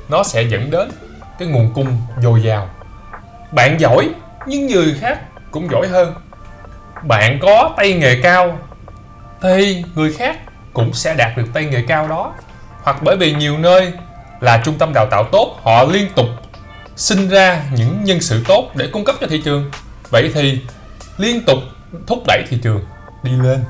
nó 0.10 0.24
sẽ 0.24 0.44
dẫn 0.44 0.72
đến 0.72 0.92
cái 1.40 1.48
nguồn 1.48 1.74
cung 1.74 1.98
dồi 2.22 2.42
dào. 2.44 2.70
Bạn 3.52 3.80
giỏi 3.80 4.10
nhưng 4.48 4.68
người 4.68 4.96
khác 5.02 5.20
cũng 5.52 5.70
giỏi 5.72 5.88
hơn 5.88 6.14
bạn 7.08 7.40
có 7.42 7.74
tay 7.78 7.94
nghề 7.94 8.22
cao, 8.22 8.60
thì 9.42 9.84
người 9.96 10.14
khác 10.14 10.40
cũng 10.74 10.94
sẽ 10.94 11.14
đạt 11.14 11.38
được 11.38 11.46
tay 11.54 11.66
nghề 11.66 11.82
cao 11.82 12.08
đó. 12.08 12.34
Hoặc 12.84 12.98
bởi 13.04 13.18
vì 13.18 13.34
nhiều 13.34 13.58
nơi 13.58 13.94
là 14.40 14.62
trung 14.66 14.78
tâm 14.78 14.94
đào 14.94 15.08
tạo 15.12 15.24
tốt, 15.32 15.60
họ 15.64 15.84
liên 15.84 16.10
tục 16.16 16.26
sinh 16.96 17.30
ra 17.30 17.64
những 17.76 18.04
nhân 18.04 18.22
sự 18.22 18.44
tốt 18.48 18.72
để 18.76 18.90
cung 18.94 19.06
cấp 19.06 19.16
cho 19.22 19.28
thị 19.28 19.42
trường. 19.46 19.72
Vậy 20.10 20.32
thì 20.34 20.60
liên 21.18 21.46
tục 21.46 21.58
thúc 22.08 22.24
đẩy 22.28 22.44
thị 22.50 22.60
trường 22.64 22.86
đi 23.24 23.32
lên. 23.32 23.64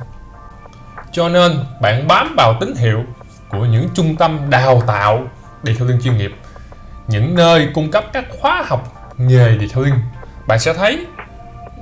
Cho 1.11 1.29
nên 1.29 1.59
bạn 1.81 2.07
bám 2.07 2.35
vào 2.37 2.57
tín 2.59 2.75
hiệu 2.75 3.03
của 3.49 3.65
những 3.65 3.89
trung 3.93 4.15
tâm 4.15 4.49
đào 4.49 4.81
tạo 4.87 5.27
detailing 5.63 6.01
chuyên 6.01 6.17
nghiệp, 6.17 6.31
những 7.07 7.35
nơi 7.35 7.69
cung 7.73 7.91
cấp 7.91 8.05
các 8.13 8.25
khóa 8.41 8.63
học 8.67 9.11
nghề 9.17 9.57
detailing 9.57 9.95
bạn 10.47 10.59
sẽ 10.59 10.73
thấy 10.73 11.05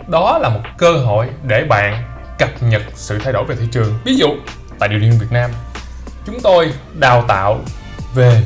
đó 0.07 0.37
là 0.37 0.49
một 0.49 0.61
cơ 0.77 0.91
hội 0.91 1.27
để 1.43 1.63
bạn 1.63 2.03
cập 2.39 2.49
nhật 2.63 2.81
sự 2.93 3.19
thay 3.23 3.33
đổi 3.33 3.43
về 3.43 3.55
thị 3.55 3.67
trường. 3.71 3.99
Ví 4.05 4.15
dụ, 4.15 4.27
tại 4.79 4.89
điều 4.89 4.99
liên 4.99 5.19
Việt 5.19 5.31
Nam, 5.31 5.51
chúng 6.25 6.39
tôi 6.43 6.73
đào 6.93 7.25
tạo 7.27 7.59
về 8.13 8.43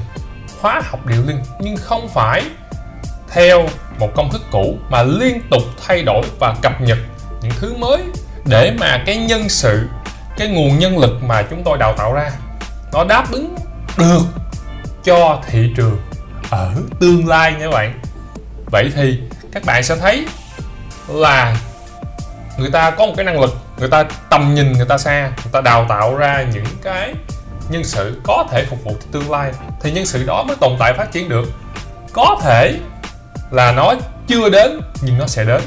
khóa 0.62 0.82
học 0.90 1.06
điều 1.06 1.22
liên 1.28 1.40
nhưng 1.60 1.78
không 1.78 2.08
phải 2.10 2.44
theo 3.30 3.68
một 4.00 4.10
công 4.16 4.32
thức 4.32 4.42
cũ, 4.52 4.78
mà 4.90 5.04
liên 5.04 5.42
tục 5.52 5.62
thay 5.88 6.04
đổi 6.04 6.22
và 6.40 6.56
cập 6.62 6.82
nhật 6.82 6.98
những 7.42 7.52
thứ 7.60 7.76
mới 7.78 8.04
để 8.46 8.74
mà 8.80 9.04
cái 9.06 9.18
nhân 9.18 9.50
sự, 9.50 9.88
cái 10.38 10.48
nguồn 10.48 10.80
nhân 10.80 10.98
lực 10.98 11.24
mà 11.24 11.42
chúng 11.42 11.64
tôi 11.64 11.78
đào 11.78 11.94
tạo 11.98 12.14
ra, 12.14 12.32
nó 12.94 13.04
đáp 13.04 13.32
ứng 13.32 13.56
được 13.98 14.22
cho 15.04 15.42
thị 15.48 15.74
trường 15.76 15.98
ở 16.50 16.74
tương 17.00 17.28
lai 17.28 17.52
nha 17.52 17.60
các 17.60 17.72
bạn. 17.72 18.00
Vậy 18.66 18.92
thì 18.96 19.20
các 19.52 19.64
bạn 19.66 19.84
sẽ 19.84 19.96
thấy 19.96 20.28
là 21.08 21.58
người 22.58 22.72
ta 22.72 22.92
có 22.92 23.06
một 23.06 23.14
cái 23.18 23.26
năng 23.26 23.40
lực, 23.40 23.58
người 23.78 23.90
ta 23.90 24.04
tầm 24.30 24.56
nhìn 24.56 24.72
người 24.72 24.86
ta 24.86 24.98
xa, 24.98 25.22
người 25.22 25.52
ta 25.52 25.62
đào 25.62 25.86
tạo 25.90 26.16
ra 26.16 26.46
những 26.54 26.66
cái 26.84 27.14
nhân 27.70 27.84
sự 27.84 28.22
có 28.24 28.46
thể 28.52 28.66
phục 28.66 28.84
vụ 28.84 28.96
tương 29.12 29.32
lai. 29.32 29.52
Thì 29.82 29.92
nhân 29.92 30.06
sự 30.06 30.24
đó 30.26 30.44
mới 30.44 30.58
tồn 30.60 30.76
tại 30.80 30.94
phát 30.94 31.12
triển 31.12 31.30
được. 31.30 31.52
Có 32.14 32.40
thể 32.44 32.80
là 33.52 33.72
nó 33.72 33.94
chưa 34.28 34.50
đến, 34.50 34.82
nhưng 35.02 35.18
nó 35.18 35.28
sẽ 35.28 35.44
đến. 35.44 35.62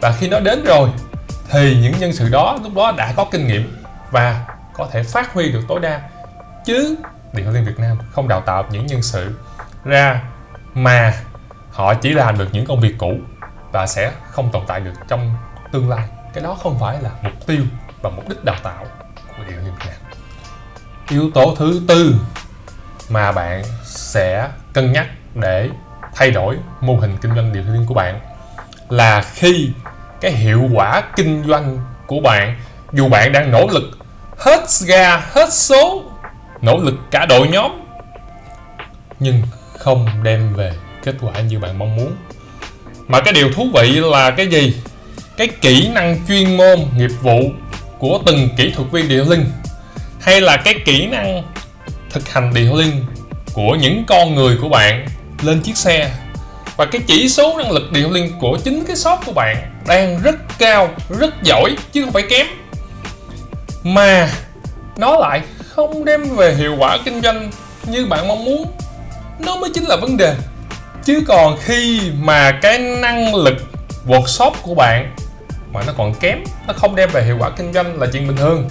Và 0.00 0.12
khi 0.12 0.28
nó 0.28 0.40
đến 0.40 0.64
rồi, 0.64 0.88
thì 1.50 1.76
những 1.82 1.92
nhân 1.98 2.12
sự 2.12 2.28
đó 2.28 2.58
lúc 2.62 2.74
đó 2.74 2.92
đã 2.96 3.12
có 3.16 3.24
kinh 3.30 3.46
nghiệm 3.46 3.76
và 4.10 4.44
có 4.72 4.88
thể 4.92 5.02
phát 5.02 5.32
huy 5.32 5.52
được 5.52 5.62
tối 5.68 5.80
đa. 5.80 6.00
Chứ 6.64 6.96
điện 7.32 7.44
thoại 7.44 7.54
liên 7.54 7.64
Việt 7.64 7.78
Nam 7.78 7.98
không 8.12 8.28
đào 8.28 8.40
tạo 8.40 8.64
những 8.70 8.86
nhân 8.86 9.02
sự 9.02 9.30
ra 9.84 10.22
mà 10.74 11.14
họ 11.72 11.94
chỉ 11.94 12.12
làm 12.12 12.38
được 12.38 12.48
những 12.52 12.66
công 12.66 12.80
việc 12.80 12.94
cũ 12.98 13.12
và 13.72 13.86
sẽ 13.86 14.12
không 14.30 14.52
tồn 14.52 14.62
tại 14.66 14.80
được 14.80 14.94
trong 15.08 15.34
tương 15.72 15.88
lai. 15.88 16.08
Cái 16.34 16.44
đó 16.44 16.56
không 16.62 16.78
phải 16.80 17.02
là 17.02 17.10
mục 17.22 17.46
tiêu 17.46 17.62
và 18.02 18.10
mục 18.10 18.28
đích 18.28 18.44
đào 18.44 18.56
tạo 18.62 18.84
của 19.36 19.44
điều 19.48 19.60
như 19.60 19.70
Việt 19.72 19.86
Nam 19.86 20.06
yếu 21.08 21.30
tố 21.34 21.54
thứ 21.58 21.82
tư 21.88 22.14
mà 23.08 23.32
bạn 23.32 23.62
sẽ 23.84 24.48
cân 24.72 24.92
nhắc 24.92 25.06
để 25.34 25.70
thay 26.14 26.30
đổi 26.30 26.56
mô 26.80 26.96
hình 26.96 27.16
kinh 27.22 27.34
doanh 27.34 27.52
điều 27.52 27.62
liên 27.62 27.86
của 27.86 27.94
bạn 27.94 28.20
là 28.88 29.22
khi 29.22 29.70
cái 30.20 30.32
hiệu 30.32 30.68
quả 30.74 31.02
kinh 31.16 31.44
doanh 31.46 31.78
của 32.06 32.20
bạn, 32.20 32.56
dù 32.92 33.08
bạn 33.08 33.32
đang 33.32 33.50
nỗ 33.50 33.66
lực 33.66 33.84
hết 34.38 34.60
ga, 34.86 35.16
hết 35.16 35.52
số, 35.52 36.02
nỗ 36.60 36.78
lực 36.78 36.94
cả 37.10 37.26
đội 37.26 37.48
nhóm, 37.48 37.86
nhưng 39.20 39.42
không 39.78 40.06
đem 40.22 40.54
về 40.54 40.72
kết 41.02 41.14
quả 41.20 41.40
như 41.40 41.58
bạn 41.58 41.78
mong 41.78 41.96
muốn 41.96 42.16
mà 43.08 43.20
cái 43.20 43.34
điều 43.34 43.52
thú 43.52 43.68
vị 43.74 43.88
là 43.88 44.30
cái 44.30 44.46
gì? 44.46 44.74
Cái 45.36 45.48
kỹ 45.48 45.88
năng 45.88 46.18
chuyên 46.28 46.56
môn, 46.56 46.78
nghiệp 46.96 47.10
vụ 47.22 47.40
của 47.98 48.20
từng 48.26 48.48
kỹ 48.56 48.72
thuật 48.76 48.90
viên 48.90 49.08
điều 49.08 49.24
linh, 49.24 49.44
hay 50.20 50.40
là 50.40 50.56
cái 50.56 50.74
kỹ 50.84 51.06
năng 51.06 51.42
thực 52.10 52.28
hành 52.28 52.54
điều 52.54 52.74
linh 52.74 53.04
của 53.52 53.74
những 53.74 54.04
con 54.08 54.34
người 54.34 54.56
của 54.62 54.68
bạn 54.68 55.06
lên 55.42 55.60
chiếc 55.60 55.76
xe. 55.76 56.10
Và 56.76 56.84
cái 56.84 57.00
chỉ 57.06 57.28
số 57.28 57.58
năng 57.58 57.70
lực 57.70 57.92
điều 57.92 58.10
linh 58.10 58.32
của 58.38 58.58
chính 58.64 58.84
cái 58.84 58.96
shop 58.96 59.18
của 59.26 59.32
bạn 59.32 59.56
đang 59.86 60.22
rất 60.22 60.58
cao, 60.58 60.90
rất 61.20 61.42
giỏi, 61.42 61.76
chứ 61.92 62.02
không 62.02 62.12
phải 62.12 62.22
kém. 62.30 62.46
Mà 63.82 64.30
nó 64.96 65.18
lại 65.18 65.40
không 65.68 66.04
đem 66.04 66.36
về 66.36 66.54
hiệu 66.54 66.76
quả 66.78 66.98
kinh 67.04 67.22
doanh 67.22 67.50
như 67.86 68.06
bạn 68.06 68.28
mong 68.28 68.44
muốn. 68.44 68.66
Nó 69.38 69.56
mới 69.56 69.70
chính 69.74 69.84
là 69.84 69.96
vấn 69.96 70.16
đề 70.16 70.34
chứ 71.06 71.22
còn 71.26 71.56
khi 71.60 72.12
mà 72.20 72.50
cái 72.62 72.78
năng 72.78 73.34
lực 73.34 73.56
workshop 74.06 74.50
của 74.62 74.74
bạn 74.74 75.14
mà 75.72 75.80
nó 75.86 75.92
còn 75.96 76.14
kém, 76.14 76.38
nó 76.66 76.74
không 76.76 76.96
đem 76.96 77.10
về 77.12 77.22
hiệu 77.22 77.36
quả 77.40 77.50
kinh 77.50 77.72
doanh 77.72 78.00
là 78.00 78.06
chuyện 78.12 78.26
bình 78.26 78.36
thường. 78.36 78.68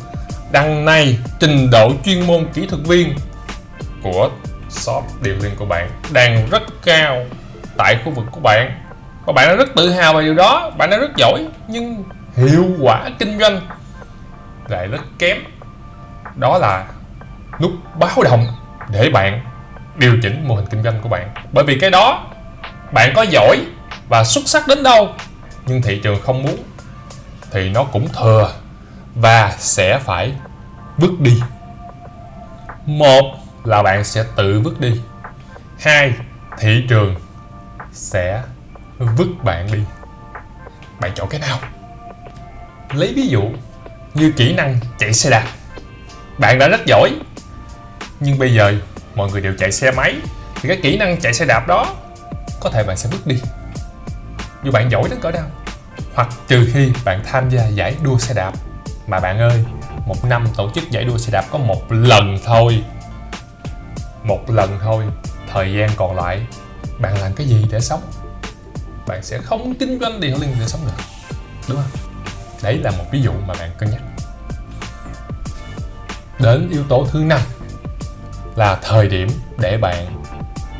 Đằng 0.51 0.85
này, 0.85 1.17
trình 1.39 1.69
độ 1.71 1.91
chuyên 2.05 2.27
môn 2.27 2.47
kỹ 2.53 2.67
thuật 2.67 2.81
viên 2.85 3.15
của 4.03 4.29
shop 4.69 5.03
điều 5.21 5.35
liên 5.35 5.51
của 5.55 5.65
bạn 5.65 5.89
đang 6.13 6.49
rất 6.49 6.63
cao 6.85 7.25
tại 7.77 7.99
khu 8.05 8.11
vực 8.11 8.25
của 8.31 8.39
bạn. 8.39 8.81
Và 9.25 9.33
bạn 9.33 9.47
đã 9.47 9.55
rất 9.55 9.75
tự 9.75 9.89
hào 9.89 10.13
về 10.13 10.23
điều 10.23 10.33
đó, 10.33 10.71
bạn 10.77 10.89
đã 10.89 10.97
rất 10.97 11.15
giỏi, 11.17 11.47
nhưng 11.67 12.03
hiệu 12.35 12.65
quả 12.81 13.09
kinh 13.19 13.39
doanh 13.39 13.61
lại 14.67 14.87
rất 14.87 15.01
kém. 15.19 15.37
Đó 16.35 16.57
là 16.57 16.85
nút 17.61 17.71
báo 17.99 18.23
động 18.23 18.47
để 18.89 19.09
bạn 19.09 19.41
điều 19.95 20.17
chỉnh 20.21 20.47
mô 20.47 20.55
hình 20.55 20.65
kinh 20.65 20.83
doanh 20.83 21.01
của 21.01 21.09
bạn. 21.09 21.33
Bởi 21.51 21.65
vì 21.65 21.79
cái 21.79 21.89
đó, 21.89 22.27
bạn 22.91 23.13
có 23.15 23.21
giỏi 23.21 23.57
và 24.09 24.23
xuất 24.23 24.47
sắc 24.47 24.67
đến 24.67 24.83
đâu, 24.83 25.09
nhưng 25.65 25.81
thị 25.81 25.99
trường 26.03 26.21
không 26.21 26.43
muốn, 26.43 26.63
thì 27.51 27.69
nó 27.69 27.83
cũng 27.83 28.07
thừa 28.07 28.53
và 29.15 29.55
sẽ 29.57 29.99
phải 29.99 30.33
vứt 30.97 31.19
đi. 31.19 31.41
Một 32.85 33.35
là 33.63 33.83
bạn 33.83 34.03
sẽ 34.03 34.23
tự 34.35 34.59
vứt 34.59 34.79
đi. 34.79 35.01
Hai, 35.79 36.13
thị 36.57 36.85
trường 36.89 37.15
sẽ 37.91 38.41
vứt 38.97 39.27
bạn 39.43 39.71
đi. 39.71 39.79
Bạn 40.99 41.11
chọn 41.15 41.29
cái 41.29 41.39
nào? 41.39 41.59
Lấy 42.93 43.13
ví 43.15 43.27
dụ 43.27 43.43
như 44.13 44.31
kỹ 44.37 44.53
năng 44.53 44.79
chạy 44.97 45.13
xe 45.13 45.29
đạp. 45.29 45.45
Bạn 46.37 46.59
đã 46.59 46.67
rất 46.67 46.85
giỏi, 46.85 47.11
nhưng 48.19 48.39
bây 48.39 48.53
giờ 48.53 48.73
mọi 49.15 49.31
người 49.31 49.41
đều 49.41 49.53
chạy 49.59 49.71
xe 49.71 49.91
máy. 49.91 50.15
Thì 50.61 50.69
cái 50.69 50.79
kỹ 50.83 50.97
năng 50.97 51.21
chạy 51.21 51.33
xe 51.33 51.45
đạp 51.45 51.67
đó 51.67 51.95
có 52.59 52.69
thể 52.69 52.83
bạn 52.83 52.97
sẽ 52.97 53.09
bước 53.11 53.27
đi. 53.27 53.41
Dù 54.63 54.71
bạn 54.71 54.91
giỏi 54.91 55.03
đến 55.09 55.19
cỡ 55.21 55.31
nào, 55.31 55.47
hoặc 56.13 56.27
trừ 56.47 56.69
khi 56.73 56.91
bạn 57.05 57.23
tham 57.25 57.49
gia 57.49 57.67
giải 57.67 57.95
đua 58.03 58.17
xe 58.17 58.33
đạp. 58.33 58.53
Mà 59.07 59.19
bạn 59.19 59.39
ơi, 59.39 59.65
một 60.05 60.25
năm 60.25 60.47
tổ 60.57 60.69
chức 60.75 60.91
giải 60.91 61.03
đua 61.03 61.17
xe 61.17 61.31
đạp 61.31 61.45
có 61.51 61.57
một 61.57 61.91
lần 61.91 62.37
thôi. 62.45 62.83
Một 64.23 64.49
lần 64.49 64.79
thôi, 64.83 65.05
thời 65.53 65.73
gian 65.73 65.89
còn 65.95 66.15
lại, 66.15 66.47
bạn 66.99 67.21
làm 67.21 67.33
cái 67.33 67.47
gì 67.47 67.65
để 67.71 67.79
sống? 67.79 68.01
Bạn 69.07 69.23
sẽ 69.23 69.37
không 69.37 69.75
kinh 69.79 69.99
doanh 69.99 70.19
điện 70.19 70.41
liên 70.41 70.55
để 70.59 70.65
sống 70.67 70.81
được 70.85 71.03
đúng 71.67 71.77
không? 71.77 72.01
Đấy 72.63 72.77
là 72.77 72.91
một 72.91 73.03
ví 73.11 73.21
dụ 73.21 73.31
mà 73.47 73.53
bạn 73.53 73.71
cân 73.77 73.91
nhắc. 73.91 74.01
Đến 76.39 76.69
yếu 76.71 76.83
tố 76.89 77.07
thứ 77.11 77.19
năm 77.19 77.39
là 78.55 78.77
thời 78.81 79.07
điểm 79.07 79.27
để 79.57 79.77
bạn 79.77 80.23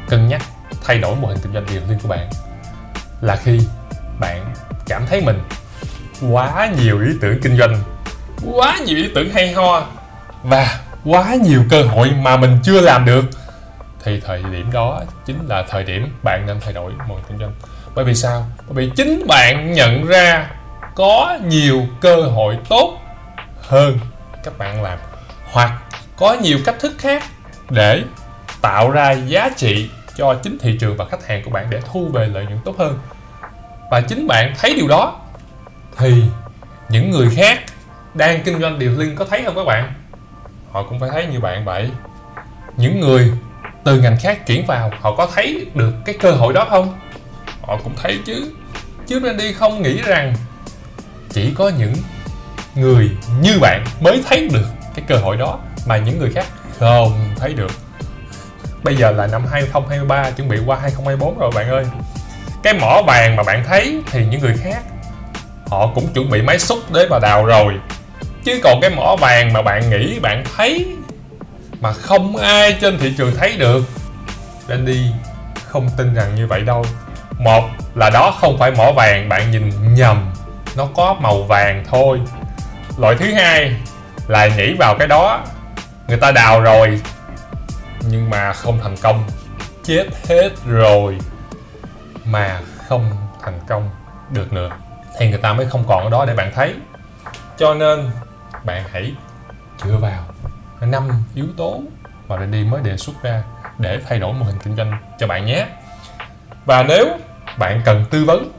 cân 0.09 0.27
nhắc 0.27 0.41
thay 0.83 0.97
đổi 0.97 1.15
mô 1.15 1.27
hình 1.27 1.37
kinh 1.41 1.53
doanh 1.53 1.65
điều 1.65 1.81
liên 1.89 1.99
của 1.99 2.07
bạn. 2.07 2.29
Là 3.21 3.35
khi 3.35 3.59
bạn 4.19 4.53
cảm 4.87 5.05
thấy 5.09 5.21
mình 5.21 5.39
quá 6.31 6.69
nhiều 6.77 7.01
ý 7.01 7.11
tưởng 7.21 7.39
kinh 7.41 7.57
doanh, 7.57 7.83
quá 8.53 8.77
nhiều 8.85 8.97
ý 8.97 9.09
tưởng 9.15 9.29
hay 9.29 9.53
ho 9.53 9.87
và 10.43 10.79
quá 11.05 11.35
nhiều 11.35 11.63
cơ 11.69 11.83
hội 11.83 12.11
mà 12.11 12.37
mình 12.37 12.59
chưa 12.63 12.81
làm 12.81 13.05
được, 13.05 13.25
thì 14.03 14.21
thời 14.25 14.43
điểm 14.51 14.71
đó 14.71 15.01
chính 15.25 15.47
là 15.47 15.63
thời 15.69 15.83
điểm 15.83 16.17
bạn 16.23 16.43
nên 16.47 16.59
thay 16.59 16.73
đổi 16.73 16.91
mô 17.07 17.15
hình 17.15 17.23
kinh 17.27 17.39
doanh. 17.39 17.53
Bởi 17.95 18.05
vì 18.05 18.15
sao? 18.15 18.45
Bởi 18.67 18.85
vì 18.85 18.91
chính 18.95 19.27
bạn 19.27 19.73
nhận 19.73 20.05
ra 20.05 20.49
có 20.95 21.37
nhiều 21.45 21.87
cơ 22.01 22.15
hội 22.15 22.57
tốt 22.69 22.97
hơn 23.61 23.99
các 24.43 24.57
bạn 24.57 24.83
làm, 24.83 24.99
hoặc 25.51 25.71
có 26.17 26.33
nhiều 26.33 26.59
cách 26.65 26.75
thức 26.79 26.93
khác 26.97 27.23
để 27.69 28.03
tạo 28.61 28.91
ra 28.91 29.11
giá 29.11 29.49
trị 29.57 29.89
cho 30.15 30.33
chính 30.43 30.57
thị 30.59 30.77
trường 30.79 30.97
và 30.97 31.05
khách 31.05 31.27
hàng 31.27 31.41
của 31.45 31.51
bạn 31.51 31.67
để 31.69 31.81
thu 31.91 32.09
về 32.13 32.27
lợi 32.27 32.45
nhuận 32.45 32.59
tốt 32.65 32.75
hơn. 32.77 32.99
Và 33.91 34.01
chính 34.01 34.27
bạn 34.27 34.53
thấy 34.57 34.75
điều 34.75 34.87
đó, 34.87 35.19
thì 35.97 36.23
những 36.89 37.11
người 37.11 37.29
khác 37.35 37.59
đang 38.13 38.43
kinh 38.43 38.61
doanh 38.61 38.79
điều 38.79 38.91
linh 38.91 39.15
có 39.15 39.25
thấy 39.25 39.43
không 39.45 39.55
các 39.55 39.63
bạn? 39.65 39.93
Họ 40.71 40.83
cũng 40.83 40.99
phải 40.99 41.09
thấy 41.13 41.27
như 41.27 41.39
bạn 41.39 41.65
vậy. 41.65 41.89
Những 42.77 42.99
người 42.99 43.31
từ 43.83 44.01
ngành 44.01 44.17
khác 44.21 44.47
chuyển 44.47 44.65
vào, 44.65 44.91
họ 45.01 45.15
có 45.15 45.27
thấy 45.35 45.67
được 45.73 45.93
cái 46.05 46.15
cơ 46.19 46.31
hội 46.31 46.53
đó 46.53 46.67
không? 46.69 46.99
Họ 47.61 47.77
cũng 47.83 47.93
thấy 48.03 48.19
chứ. 48.25 48.53
Chứ 49.07 49.19
Randy 49.19 49.53
không 49.53 49.81
nghĩ 49.81 50.01
rằng 50.01 50.35
chỉ 51.29 51.53
có 51.55 51.71
những 51.77 51.93
người 52.75 53.09
như 53.41 53.59
bạn 53.59 53.85
mới 54.01 54.23
thấy 54.29 54.49
được 54.53 54.67
cái 54.95 55.05
cơ 55.07 55.15
hội 55.15 55.37
đó 55.37 55.59
mà 55.87 55.97
những 55.97 56.19
người 56.19 56.31
khác 56.31 56.45
không? 56.79 57.35
Thấy 57.39 57.53
được. 57.53 57.71
Bây 58.83 58.95
giờ 58.95 59.11
là 59.11 59.27
năm 59.27 59.45
2023 59.51 60.29
chuẩn 60.31 60.49
bị 60.49 60.57
qua 60.65 60.77
2024 60.81 61.39
rồi 61.39 61.51
bạn 61.55 61.69
ơi. 61.69 61.85
Cái 62.63 62.73
mỏ 62.73 63.01
vàng 63.07 63.35
mà 63.35 63.43
bạn 63.43 63.63
thấy 63.67 64.01
thì 64.11 64.25
những 64.25 64.41
người 64.41 64.55
khác, 64.63 64.83
họ 65.67 65.87
cũng 65.95 66.13
chuẩn 66.13 66.29
bị 66.29 66.41
máy 66.41 66.59
xúc 66.59 66.79
để 66.93 67.07
mà 67.09 67.19
đào 67.19 67.45
rồi. 67.45 67.73
Chứ 68.43 68.59
còn 68.63 68.81
cái 68.81 68.89
mỏ 68.89 69.15
vàng 69.15 69.53
mà 69.53 69.61
bạn 69.61 69.89
nghĩ 69.89 70.19
bạn 70.19 70.43
thấy 70.57 70.95
mà 71.81 71.93
không 71.93 72.37
ai 72.37 72.77
trên 72.81 72.97
thị 72.97 73.13
trường 73.17 73.35
thấy 73.35 73.57
được 73.57 73.83
Danny 74.67 74.99
không 75.55 75.89
tin 75.97 76.13
rằng 76.13 76.35
như 76.35 76.47
vậy 76.47 76.61
đâu. 76.61 76.85
Một 77.39 77.63
là 77.95 78.09
đó 78.09 78.35
không 78.39 78.57
phải 78.57 78.71
mỏ 78.71 78.91
vàng, 78.91 79.29
bạn 79.29 79.51
nhìn 79.51 79.95
nhầm, 79.95 80.33
nó 80.75 80.87
có 80.95 81.15
màu 81.19 81.43
vàng 81.43 81.83
thôi. 81.89 82.19
Loại 82.97 83.15
thứ 83.19 83.33
hai 83.33 83.75
là 84.27 84.47
nhảy 84.47 84.75
vào 84.79 84.95
cái 84.99 85.07
đó 85.07 85.43
người 86.07 86.17
ta 86.17 86.31
đào 86.31 86.61
rồi, 86.61 87.01
nhưng 88.09 88.29
mà 88.29 88.53
không 88.53 88.79
thành 88.83 88.95
công. 89.01 89.23
Chết 89.83 90.05
hết 90.29 90.49
rồi, 90.65 91.17
mà 92.25 92.61
không 92.87 93.11
thành 93.41 93.59
công 93.67 93.89
được 94.29 94.53
nữa. 94.53 94.69
Thì 95.19 95.29
người 95.29 95.39
ta 95.39 95.53
mới 95.53 95.65
không 95.65 95.83
còn 95.87 96.03
ở 96.03 96.09
đó 96.09 96.25
để 96.25 96.33
bạn 96.33 96.51
thấy. 96.55 96.75
Cho 97.57 97.73
nên, 97.73 98.11
bạn 98.63 98.83
hãy 98.91 99.13
dựa 99.83 99.97
vào 99.97 100.25
năm 100.81 101.23
yếu 101.35 101.45
tố 101.57 101.81
mà 102.27 102.39
Randy 102.39 102.63
mới 102.63 102.81
đề 102.81 102.97
xuất 102.97 103.23
ra 103.23 103.43
để 103.77 103.99
thay 104.07 104.19
đổi 104.19 104.33
mô 104.33 104.45
hình 104.45 104.57
kinh 104.63 104.75
doanh 104.75 104.97
cho 105.19 105.27
bạn 105.27 105.45
nhé. 105.45 105.67
Và 106.65 106.83
nếu 106.83 107.07
bạn 107.57 107.81
cần 107.85 108.05
tư 108.09 108.25
vấn 108.25 108.51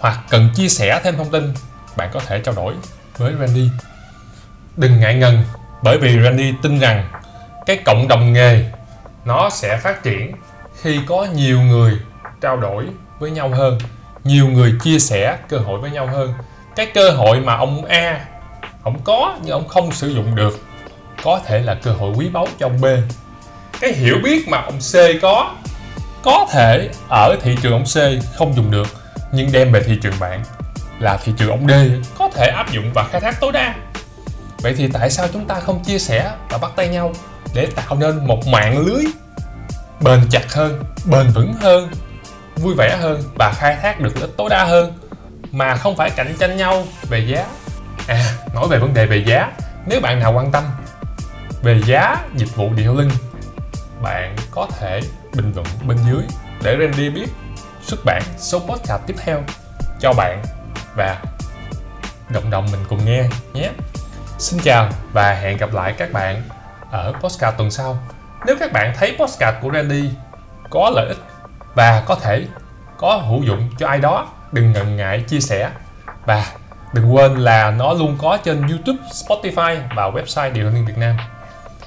hoặc 0.00 0.18
cần 0.30 0.48
chia 0.54 0.68
sẻ 0.68 1.00
thêm 1.04 1.16
thông 1.16 1.30
tin, 1.30 1.54
bạn 1.96 2.10
có 2.12 2.20
thể 2.26 2.40
trao 2.40 2.54
đổi 2.54 2.74
với 3.16 3.34
Randy. 3.40 3.70
Đừng 4.76 5.00
ngại 5.00 5.14
ngần 5.14 5.42
bởi 5.84 5.98
vì 5.98 6.20
Randy 6.24 6.52
tin 6.62 6.78
rằng 6.78 7.08
cái 7.66 7.76
cộng 7.76 8.08
đồng 8.08 8.32
nghề 8.32 8.64
nó 9.24 9.50
sẽ 9.50 9.76
phát 9.76 10.02
triển 10.02 10.32
khi 10.82 11.00
có 11.06 11.26
nhiều 11.34 11.60
người 11.60 11.98
trao 12.40 12.56
đổi 12.56 12.86
với 13.18 13.30
nhau 13.30 13.48
hơn, 13.48 13.78
nhiều 14.24 14.46
người 14.46 14.74
chia 14.82 14.98
sẻ 14.98 15.38
cơ 15.48 15.58
hội 15.58 15.80
với 15.80 15.90
nhau 15.90 16.06
hơn. 16.06 16.34
Cái 16.76 16.86
cơ 16.86 17.10
hội 17.10 17.40
mà 17.40 17.56
ông 17.56 17.84
A 17.84 18.20
ông 18.82 19.00
có 19.04 19.36
nhưng 19.42 19.52
ông 19.52 19.68
không 19.68 19.92
sử 19.92 20.08
dụng 20.08 20.34
được 20.34 20.60
có 21.22 21.40
thể 21.46 21.60
là 21.60 21.74
cơ 21.74 21.92
hội 21.92 22.14
quý 22.16 22.28
báu 22.28 22.46
cho 22.58 22.66
ông 22.66 22.80
B. 22.80 22.86
Cái 23.80 23.92
hiểu 23.92 24.16
biết 24.24 24.48
mà 24.48 24.58
ông 24.58 24.78
C 24.78 25.22
có 25.22 25.54
có 26.22 26.46
thể 26.52 26.88
ở 27.08 27.36
thị 27.42 27.56
trường 27.62 27.72
ông 27.72 27.84
C 27.84 27.96
không 28.38 28.56
dùng 28.56 28.70
được, 28.70 28.86
nhưng 29.32 29.52
đem 29.52 29.72
về 29.72 29.82
thị 29.82 29.98
trường 30.02 30.14
bạn 30.20 30.42
là 30.98 31.16
thị 31.16 31.32
trường 31.36 31.50
ông 31.50 31.68
D 31.68 31.72
có 32.18 32.30
thể 32.34 32.46
áp 32.46 32.72
dụng 32.72 32.90
và 32.94 33.04
khai 33.12 33.20
thác 33.20 33.40
tối 33.40 33.52
đa 33.52 33.74
vậy 34.64 34.74
thì 34.76 34.88
tại 34.92 35.10
sao 35.10 35.26
chúng 35.32 35.46
ta 35.46 35.60
không 35.60 35.84
chia 35.84 35.98
sẻ 35.98 36.32
và 36.50 36.58
bắt 36.58 36.72
tay 36.76 36.88
nhau 36.88 37.12
để 37.54 37.66
tạo 37.74 37.96
nên 37.96 38.26
một 38.26 38.46
mạng 38.46 38.78
lưới 38.86 39.04
bền 40.00 40.20
chặt 40.30 40.52
hơn, 40.52 40.84
bền 41.10 41.26
vững 41.34 41.52
hơn, 41.52 41.90
vui 42.56 42.74
vẻ 42.78 42.96
hơn 43.00 43.22
và 43.34 43.52
khai 43.52 43.76
thác 43.82 44.00
được 44.00 44.16
lợi 44.20 44.28
tối 44.36 44.50
đa 44.50 44.64
hơn 44.64 44.98
mà 45.52 45.76
không 45.76 45.96
phải 45.96 46.10
cạnh 46.10 46.34
tranh 46.38 46.56
nhau 46.56 46.84
về 47.08 47.18
giá 47.18 47.46
à 48.06 48.36
nói 48.54 48.68
về 48.68 48.78
vấn 48.78 48.94
đề 48.94 49.06
về 49.06 49.24
giá, 49.26 49.52
nếu 49.86 50.00
bạn 50.00 50.18
nào 50.18 50.32
quan 50.32 50.52
tâm 50.52 50.64
về 51.62 51.80
giá 51.86 52.16
dịch 52.36 52.56
vụ 52.56 52.70
điện 52.76 52.96
linh, 52.96 53.10
bạn 54.02 54.36
có 54.50 54.66
thể 54.78 55.00
bình 55.34 55.52
luận 55.54 55.66
bên 55.86 55.98
dưới 56.06 56.22
để 56.62 56.76
Randy 56.80 57.10
biết 57.10 57.26
xuất 57.82 58.04
bản 58.04 58.22
số 58.38 58.58
podcast 58.58 59.02
tiếp 59.06 59.14
theo 59.24 59.42
cho 60.00 60.12
bạn 60.12 60.42
và 60.96 61.22
cộng 62.34 62.50
đồng 62.50 62.66
mình 62.72 62.80
cùng 62.88 63.04
nghe 63.04 63.24
nhé. 63.54 63.70
Xin 64.38 64.60
chào 64.60 64.88
và 65.12 65.32
hẹn 65.32 65.56
gặp 65.56 65.72
lại 65.72 65.94
các 65.98 66.12
bạn 66.12 66.42
ở 66.90 67.12
podcast 67.20 67.56
tuần 67.58 67.70
sau. 67.70 67.98
Nếu 68.46 68.56
các 68.60 68.72
bạn 68.72 68.92
thấy 68.98 69.16
podcast 69.18 69.56
của 69.62 69.70
Randy 69.74 70.10
có 70.70 70.90
lợi 70.94 71.08
ích 71.08 71.18
và 71.74 72.02
có 72.06 72.14
thể 72.14 72.46
có 72.96 73.16
hữu 73.16 73.42
dụng 73.42 73.70
cho 73.78 73.88
ai 73.88 73.98
đó, 73.98 74.28
đừng 74.52 74.72
ngần 74.72 74.96
ngại 74.96 75.24
chia 75.28 75.40
sẻ 75.40 75.70
và 76.26 76.46
đừng 76.92 77.14
quên 77.14 77.34
là 77.34 77.70
nó 77.70 77.92
luôn 77.92 78.18
có 78.22 78.38
trên 78.44 78.68
YouTube, 78.68 78.98
Spotify 79.08 79.76
và 79.96 80.10
website 80.10 80.52
Điều 80.52 80.70
Liên 80.70 80.86
Việt 80.86 80.98
Nam. 80.98 81.16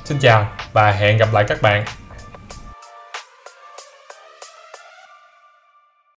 Xin 0.05 0.19
chào 0.19 0.47
và 0.73 0.91
hẹn 0.91 1.17
gặp 1.17 1.29
lại 1.33 1.43
các 1.47 1.61
bạn 1.61 1.85